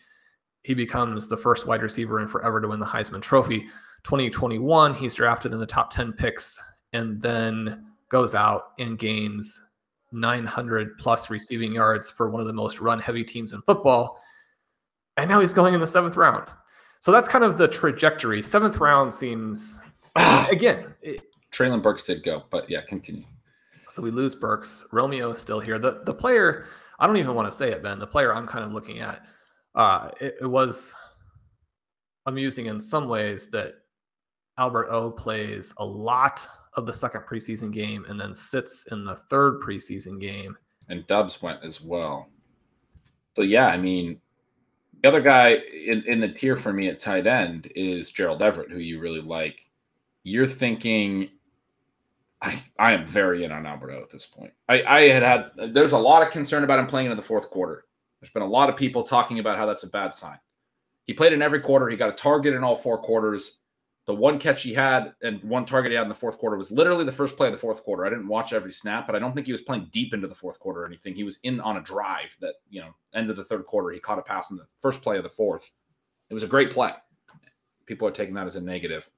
[0.63, 3.61] he becomes the first wide receiver in forever to win the Heisman Trophy.
[4.03, 6.61] 2021, he's drafted in the top 10 picks
[6.93, 9.70] and then goes out and gains
[10.12, 14.20] 900 plus receiving yards for one of the most run heavy teams in football.
[15.18, 16.47] And now he's going in the seventh round.
[16.99, 18.41] So that's kind of the trajectory.
[18.41, 19.82] Seventh round seems,
[20.49, 23.26] again, it, Treylon Burks did go, but yeah, continue.
[23.89, 24.86] So we lose Burks.
[24.91, 25.78] Romeo is still here.
[25.78, 26.68] The the player,
[26.99, 27.99] I don't even want to say it, Ben.
[27.99, 29.26] The player I'm kind of looking at,
[29.76, 30.95] uh, it, it was
[32.26, 33.74] amusing in some ways that
[34.57, 39.15] Albert O plays a lot of the second preseason game and then sits in the
[39.15, 40.57] third preseason game.
[40.89, 42.30] And Dubs went as well.
[43.36, 44.19] So yeah, I mean,
[45.01, 48.72] the other guy in, in the tier for me at tight end is Gerald Everett,
[48.72, 49.69] who you really like.
[50.24, 51.30] You're thinking
[52.41, 54.51] I, I am very in on Albert O at this point.
[54.67, 57.49] I, I had had there's a lot of concern about him playing in the fourth
[57.49, 57.86] quarter.
[58.19, 60.39] There's been a lot of people talking about how that's a bad sign.
[61.05, 61.89] He played in every quarter.
[61.89, 63.61] He got a target in all four quarters.
[64.12, 66.70] The one catch he had and one target he had in the fourth quarter was
[66.70, 68.05] literally the first play of the fourth quarter.
[68.05, 70.36] I didn't watch every snap, but I don't think he was playing deep into the
[70.36, 71.16] fourth quarter or anything.
[71.16, 73.89] He was in on a drive that, you know, end of the third quarter.
[73.91, 75.72] He caught a pass in the first play of the fourth.
[76.30, 76.91] It was a great play.
[77.86, 79.09] People are taking that as a negative.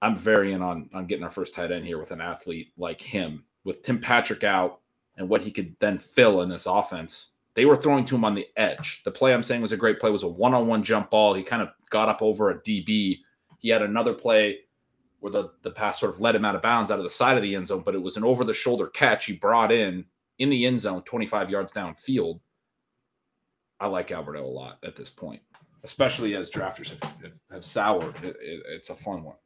[0.00, 3.02] I'm very in on on getting our first tight end here with an athlete like
[3.02, 4.80] him, with Tim Patrick out
[5.18, 7.32] and what he could then fill in this offense.
[7.52, 9.02] They were throwing to him on the edge.
[9.04, 11.34] The play I'm saying was a great play, was a one-on-one jump ball.
[11.34, 13.18] He kind of got up over a DB.
[13.60, 14.60] He had another play
[15.20, 17.36] where the, the pass sort of led him out of bounds out of the side
[17.36, 20.04] of the end zone, but it was an over-the-shoulder catch he brought in
[20.38, 22.40] in the end zone, 25 yards downfield.
[23.78, 25.42] I like Albert O a lot at this point,
[25.84, 28.16] especially as drafters have, have soured.
[28.24, 29.36] It, it, it's a fun one.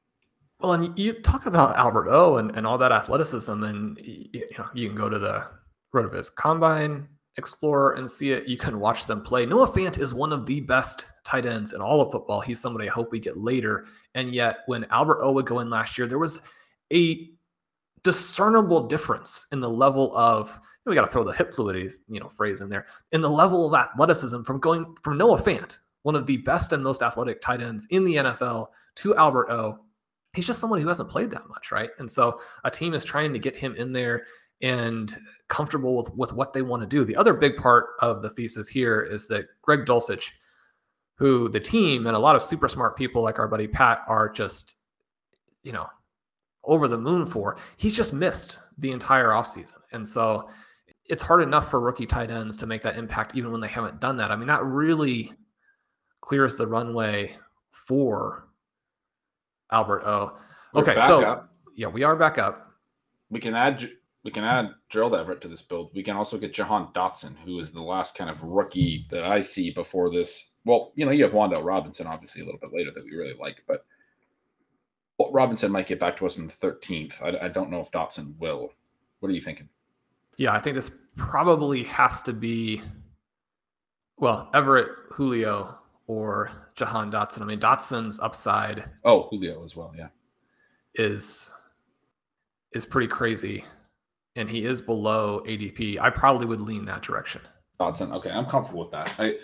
[0.61, 4.67] Well, and you talk about Albert O and, and all that athleticism, and you know
[4.73, 5.47] you can go to the
[5.95, 8.47] RotoViz Combine Explorer and see it.
[8.47, 9.45] You can watch them play.
[9.45, 12.41] Noah Fant is one of the best tight ends in all of football.
[12.41, 13.87] He's somebody I hope we get later.
[14.15, 16.41] And yet, when Albert O would go in last year, there was
[16.93, 17.31] a
[18.05, 22.29] discernible difference in the level of we got to throw the hip fluidity, you know,
[22.29, 26.27] phrase in there, in the level of athleticism from going from Noah Fant, one of
[26.27, 28.67] the best and most athletic tight ends in the NFL,
[28.97, 29.79] to Albert O.
[30.35, 31.91] He's just someone who hasn't played that much, right?
[31.99, 34.27] And so a team is trying to get him in there
[34.63, 35.15] and
[35.49, 37.05] comfortable with, with what they want to do.
[37.05, 40.31] The other big part of the thesis here is that Greg Dulcich,
[41.17, 44.29] who the team and a lot of super smart people like our buddy Pat are
[44.29, 44.77] just,
[45.63, 45.87] you know,
[46.65, 49.79] over the moon for, he's just missed the entire offseason.
[49.93, 50.49] And so
[51.07, 54.01] it's hard enough for rookie tight ends to make that impact even when they haven't
[54.01, 54.31] done that.
[54.31, 55.33] I mean, that really
[56.21, 57.37] clears the runway
[57.71, 58.49] for
[59.71, 60.39] Albert O.
[60.75, 61.53] Okay, so up.
[61.77, 62.73] yeah, we are back up.
[63.29, 63.91] We can add
[64.25, 65.91] we can add Gerald Everett to this build.
[65.95, 69.43] We can also get Jahan Dotson, who is the last kind of rookie that I
[69.43, 70.51] see before this.
[70.65, 73.35] Well, you know, you have Wan'Dale Robinson, obviously, a little bit later that we really
[73.39, 73.85] like, but
[75.31, 77.23] Robinson might get back to us in the 13th.
[77.23, 78.73] I, I don't know if Dotson will.
[79.21, 79.69] What are you thinking?
[80.39, 82.81] Yeah, I think this probably has to be,
[84.17, 87.43] well, Everett, Julio, or Jahan Dotson.
[87.43, 88.85] I mean, Dotson's upside.
[89.05, 89.93] Oh, Julio as well.
[89.97, 90.09] Yeah,
[90.95, 91.53] is
[92.73, 93.65] is pretty crazy
[94.37, 97.41] and he is below ADP, I probably would lean that direction.
[97.81, 98.13] Dotson.
[98.13, 99.13] Okay, I'm comfortable with that.
[99.19, 99.37] I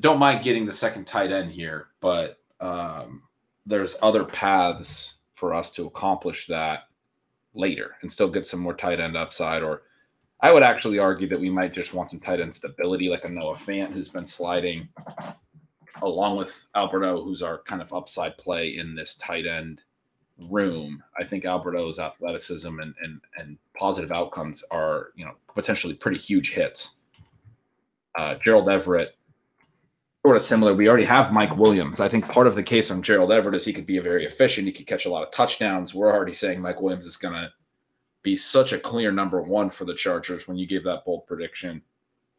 [0.00, 3.22] don't mind getting the second tight end here, but um,
[3.64, 6.84] there's other paths for us to accomplish that
[7.54, 9.62] later and still get some more tight end upside.
[9.62, 9.82] Or
[10.40, 13.28] I would actually argue that we might just want some tight end stability, like a
[13.28, 14.88] Noah Fant who's been sliding
[16.02, 19.82] along with Albert O, who's our kind of upside play in this tight end
[20.38, 25.94] room, I think Albert O's athleticism and, and and positive outcomes are you know potentially
[25.94, 26.96] pretty huge hits.
[28.16, 29.14] Uh, Gerald Everett,
[30.24, 30.74] sort of similar.
[30.74, 32.00] We already have Mike Williams.
[32.00, 34.24] I think part of the case on Gerald Everett is he could be a very
[34.24, 34.66] efficient.
[34.66, 35.94] He could catch a lot of touchdowns.
[35.94, 37.52] We're already saying Mike Williams is going to
[38.22, 41.82] be such a clear number one for the Chargers when you gave that bold prediction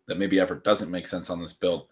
[0.08, 1.88] that maybe Everett doesn't make sense on this build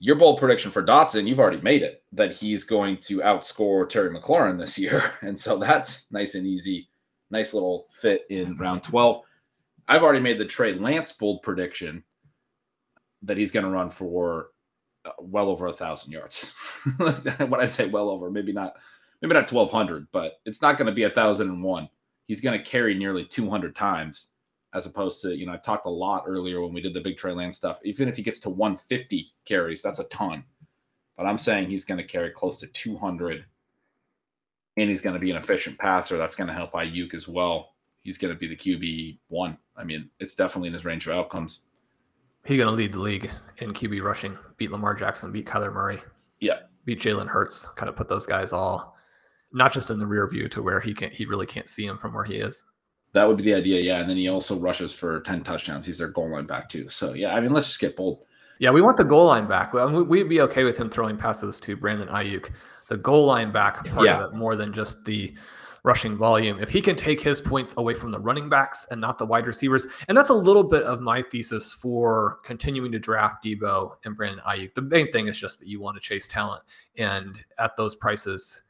[0.00, 4.10] your bold prediction for Dotson, you've already made it that he's going to outscore Terry
[4.10, 5.14] McLaurin this year.
[5.22, 6.88] And so that's nice and easy.
[7.30, 9.22] Nice little fit in round 12.
[9.88, 12.04] I've already made the Trey Lance bold prediction
[13.22, 14.50] that he's going to run for
[15.04, 16.52] uh, well over a thousand yards.
[16.96, 18.74] when I say well over, maybe not,
[19.20, 21.88] maybe not 1200, but it's not going to be a thousand and one.
[22.26, 24.28] He's going to carry nearly 200 times
[24.74, 27.16] as opposed to, you know, I talked a lot earlier when we did the big
[27.16, 27.80] Trey Lance stuff.
[27.84, 30.44] Even if he gets to 150 carries, that's a ton.
[31.16, 33.44] But I'm saying he's going to carry close to 200
[34.76, 36.16] and he's going to be an efficient passer.
[36.16, 37.74] That's going to help Aiyuk as well.
[38.02, 39.58] He's going to be the QB one.
[39.76, 41.62] I mean, it's definitely in his range of outcomes.
[42.44, 45.98] He's going to lead the league in QB rushing, beat Lamar Jackson, beat Kyler Murray.
[46.40, 46.60] Yeah.
[46.84, 48.96] Beat Jalen Hurts, kind of put those guys all
[49.52, 51.98] not just in the rear view to where he can't he really can't see him
[51.98, 52.64] from where he is.
[53.18, 54.00] That would be the idea, yeah.
[54.00, 55.84] And then he also rushes for 10 touchdowns.
[55.84, 56.88] He's their goal line back too.
[56.88, 58.26] So yeah, I mean, let's just get bold.
[58.60, 59.72] Yeah, we want the goal line back.
[59.72, 62.50] We'd be okay with him throwing passes to Brandon Aiyuk.
[62.88, 64.20] The goal line back part yeah.
[64.20, 65.34] of it more than just the
[65.82, 66.58] rushing volume.
[66.60, 69.46] If he can take his points away from the running backs and not the wide
[69.46, 74.16] receivers, and that's a little bit of my thesis for continuing to draft Deebo and
[74.16, 74.74] Brandon Aiyuk.
[74.74, 76.62] The main thing is just that you want to chase talent,
[76.96, 78.64] and at those prices,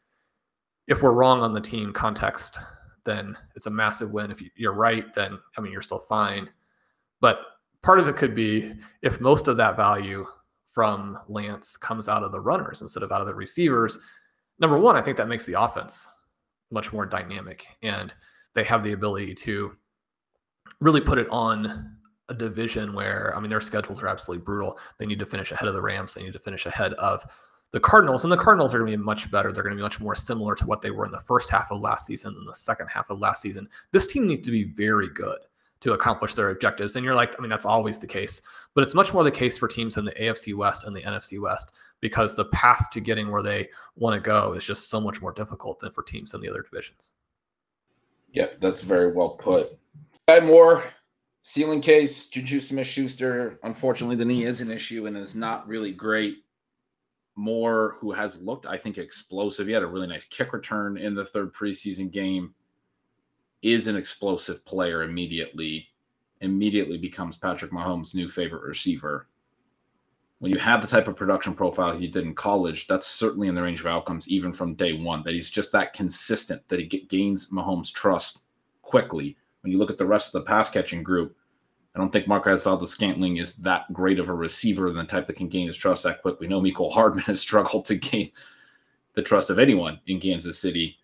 [0.87, 2.59] if we're wrong on the team context,
[3.09, 4.31] then it's a massive win.
[4.31, 6.49] If you're right, then I mean you're still fine.
[7.21, 7.41] But
[7.83, 10.27] part of it could be if most of that value
[10.69, 13.99] from Lance comes out of the runners instead of out of the receivers.
[14.61, 16.09] Number one, I think that makes the offense
[16.71, 18.15] much more dynamic, and
[18.55, 19.73] they have the ability to
[20.81, 21.97] really put it on
[22.29, 24.79] a division where I mean their schedules are absolutely brutal.
[24.99, 26.13] They need to finish ahead of the Rams.
[26.13, 27.25] They need to finish ahead of
[27.73, 29.53] the Cardinals, and the Cardinals are going to be much better.
[29.53, 31.71] They're going to be much more similar to what they were in the first half
[31.71, 33.69] of last season than the second half of last season.
[33.93, 35.39] This team needs to be very good
[35.81, 36.97] to accomplish their objectives.
[36.97, 38.43] And you're like, I mean, that's always the case,
[38.75, 41.41] but it's much more the case for teams in the AFC West and the NFC
[41.41, 45.21] West because the path to getting where they want to go is just so much
[45.21, 47.13] more difficult than for teams in the other divisions.
[48.33, 49.79] Yep, that's very well put.
[50.29, 50.85] Sky Moore,
[51.41, 53.59] ceiling case, Juju Smith Schuster.
[53.63, 56.45] Unfortunately, the knee is an issue and is not really great.
[57.39, 59.69] Moore, who has looked, I think, explosive.
[59.69, 62.53] He had a really nice kick return in the third preseason game,
[63.63, 65.87] is an explosive player immediately,
[66.41, 69.29] immediately becomes Patrick Mahomes' new favorite receiver.
[70.41, 73.55] When you have the type of production profile he did in college, that's certainly in
[73.55, 76.87] the range of outcomes, even from day one, that he's just that consistent, that he
[76.87, 78.47] gains Mahomes' trust
[78.83, 79.37] quickly.
[79.61, 81.37] When you look at the rest of the pass catching group,
[81.95, 85.37] I don't think Marquez Valdes-Scantling is that great of a receiver, than the type that
[85.37, 86.39] can gain his trust that quick.
[86.39, 88.31] We know Mecole Hardman has struggled to gain
[89.15, 90.99] the trust of anyone in Kansas City.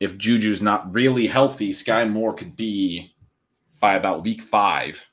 [0.00, 3.12] if Juju's not really healthy, Sky Moore could be
[3.80, 5.04] by about week five,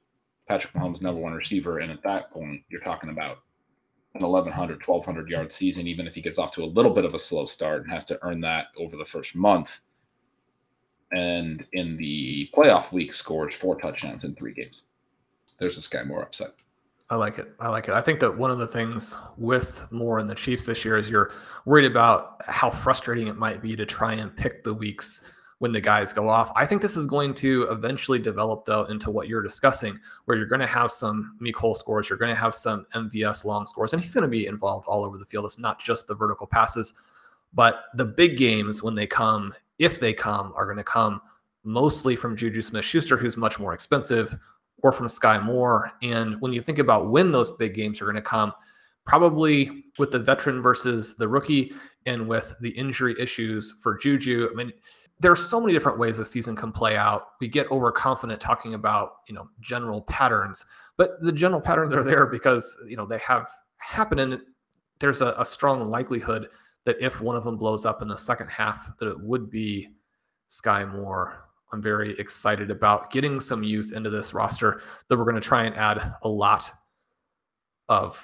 [0.47, 1.79] Patrick Mahomes' number one receiver.
[1.79, 3.39] And at that point, you're talking about
[4.13, 7.13] an 1,100, 1,200 yard season, even if he gets off to a little bit of
[7.13, 9.81] a slow start and has to earn that over the first month.
[11.12, 14.86] And in the playoff week, scores four touchdowns in three games.
[15.60, 16.53] There's this guy Moore upset.
[17.10, 17.53] I like it.
[17.60, 17.93] I like it.
[17.93, 21.10] I think that one of the things with Moore and the Chiefs this year is
[21.10, 21.32] you're
[21.66, 25.24] worried about how frustrating it might be to try and pick the weeks
[25.60, 26.51] when the guys go off.
[26.56, 30.47] I think this is going to eventually develop though into what you're discussing, where you're
[30.47, 34.01] going to have some Mecole scores, you're going to have some MVS long scores, and
[34.01, 35.45] he's going to be involved all over the field.
[35.45, 36.95] It's not just the vertical passes,
[37.53, 41.21] but the big games when they come, if they come, are going to come
[41.63, 44.36] mostly from Juju Smith-Schuster, who's much more expensive,
[44.84, 45.91] or from Sky Moore.
[46.03, 48.53] And when you think about when those big games are going to come,
[49.05, 51.73] probably with the veteran versus the rookie
[52.05, 54.49] and with the injury issues for Juju.
[54.51, 54.73] I mean,
[55.19, 57.28] there are so many different ways the season can play out.
[57.39, 60.65] We get overconfident talking about, you know, general patterns,
[60.97, 63.49] but the general patterns are there because, you know, they have
[63.80, 64.41] happened and
[64.99, 66.47] there's a, a strong likelihood
[66.86, 69.89] that if one of them blows up in the second half, that it would be
[70.47, 71.49] Sky Moore.
[71.73, 75.65] I'm very excited about getting some youth into this roster that we're going to try
[75.65, 76.71] and add a lot
[77.89, 78.23] of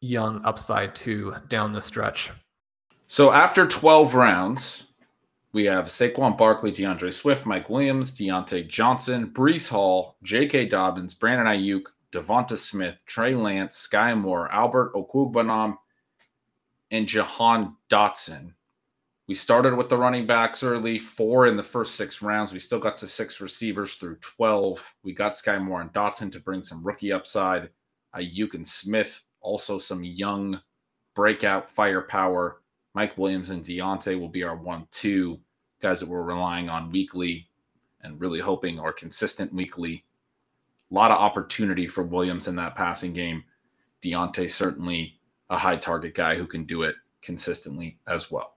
[0.00, 2.30] young upside to down the stretch.
[3.06, 4.88] So after 12 rounds,
[5.52, 10.66] we have Saquon Barkley, DeAndre Swift, Mike Williams, Diontae Johnson, Breece Hall, J.K.
[10.66, 15.76] Dobbins, Brandon Aiyuk, Devonta Smith, Trey Lance, Sky Moore, Albert Okwuegbunam,
[16.90, 18.52] and Jahan Dotson.
[19.26, 22.52] We started with the running backs early, four in the first six rounds.
[22.52, 24.82] We still got to six receivers through 12.
[25.02, 27.68] We got Sky Moore and Dotson to bring some rookie upside.
[28.16, 30.58] Aiyuk and Smith, also some young
[31.14, 32.62] breakout firepower.
[32.94, 35.38] Mike Williams and Diontae will be our one, two
[35.80, 37.48] guys that we're relying on weekly
[38.02, 40.04] and really hoping are consistent weekly.
[40.90, 43.44] A lot of opportunity for Williams in that passing game.
[44.02, 45.17] Diontae certainly
[45.50, 48.56] a high target guy who can do it consistently as well.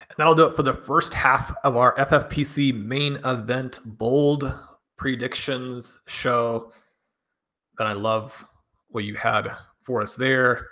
[0.00, 4.52] And that'll do it for the first half of our FFPC main event bold
[4.96, 6.72] predictions show.
[7.78, 8.44] And I love
[8.88, 9.48] what you had
[9.82, 10.66] for us there.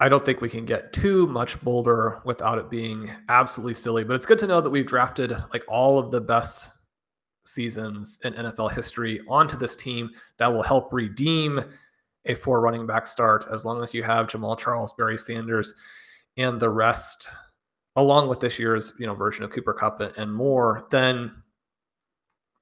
[0.00, 4.14] I don't think we can get too much bolder without it being absolutely silly, but
[4.14, 6.70] it's good to know that we've drafted like all of the best
[7.46, 11.62] seasons in NFL history onto this team that will help redeem
[12.26, 15.74] a four running back start as long as you have Jamaal Charles, Barry Sanders,
[16.36, 17.28] and the rest,
[17.96, 21.32] along with this year's you know version of Cooper Kupp and more, then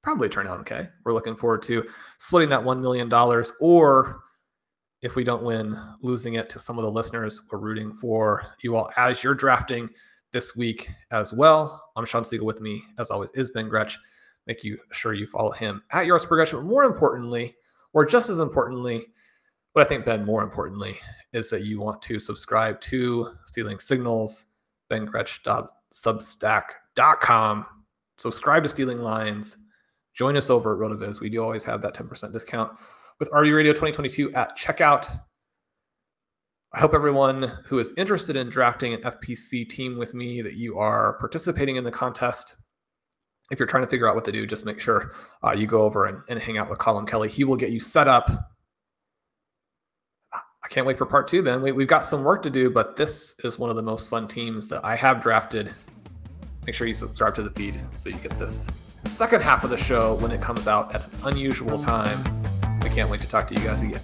[0.03, 0.89] probably turn out okay.
[1.05, 1.85] We're looking forward to
[2.19, 4.23] splitting that one million dollars or
[5.03, 7.41] if we don't win, losing it to some of the listeners.
[7.51, 9.89] We're rooting for you all as you're drafting
[10.33, 11.91] this week as well.
[11.97, 13.99] I'm Shawn Siegele with me, as always, is Ben Gretch.
[14.47, 16.53] Make you sure you follow him at YardsPerGretch.
[16.53, 17.55] But more importantly,
[17.93, 19.07] or just as importantly,
[19.75, 20.99] but I think Ben, more importantly,
[21.33, 24.47] is that you want to subscribe to Stealing Signals,
[24.91, 27.67] bengretch.substack.com.
[28.19, 29.57] Subscribe to Stealing Lines.
[30.15, 31.21] Join us over at RotoViz.
[31.21, 32.73] We do always have that 10% discount
[33.19, 35.09] with RD Radio 2022 at checkout.
[36.75, 40.79] I hope everyone who is interested in drafting an FFPC team with me that you
[40.79, 42.57] are participating in the contest.
[43.51, 45.13] If you're trying to figure out what to do, just make sure
[45.45, 47.29] uh, you go over and, and hang out with Colin Kelly.
[47.29, 48.52] He will get you set up.
[50.73, 51.61] I can't wait for part two, Ben.
[51.61, 54.27] We, we've got some work to do, but this is one of the most fun
[54.27, 55.71] teams that I have drafted.
[56.65, 58.71] Make sure you subscribe to the feed so you get this
[59.05, 62.19] second half of the show when it comes out at an unusual time.
[62.83, 64.01] We can't wait to talk to you guys again.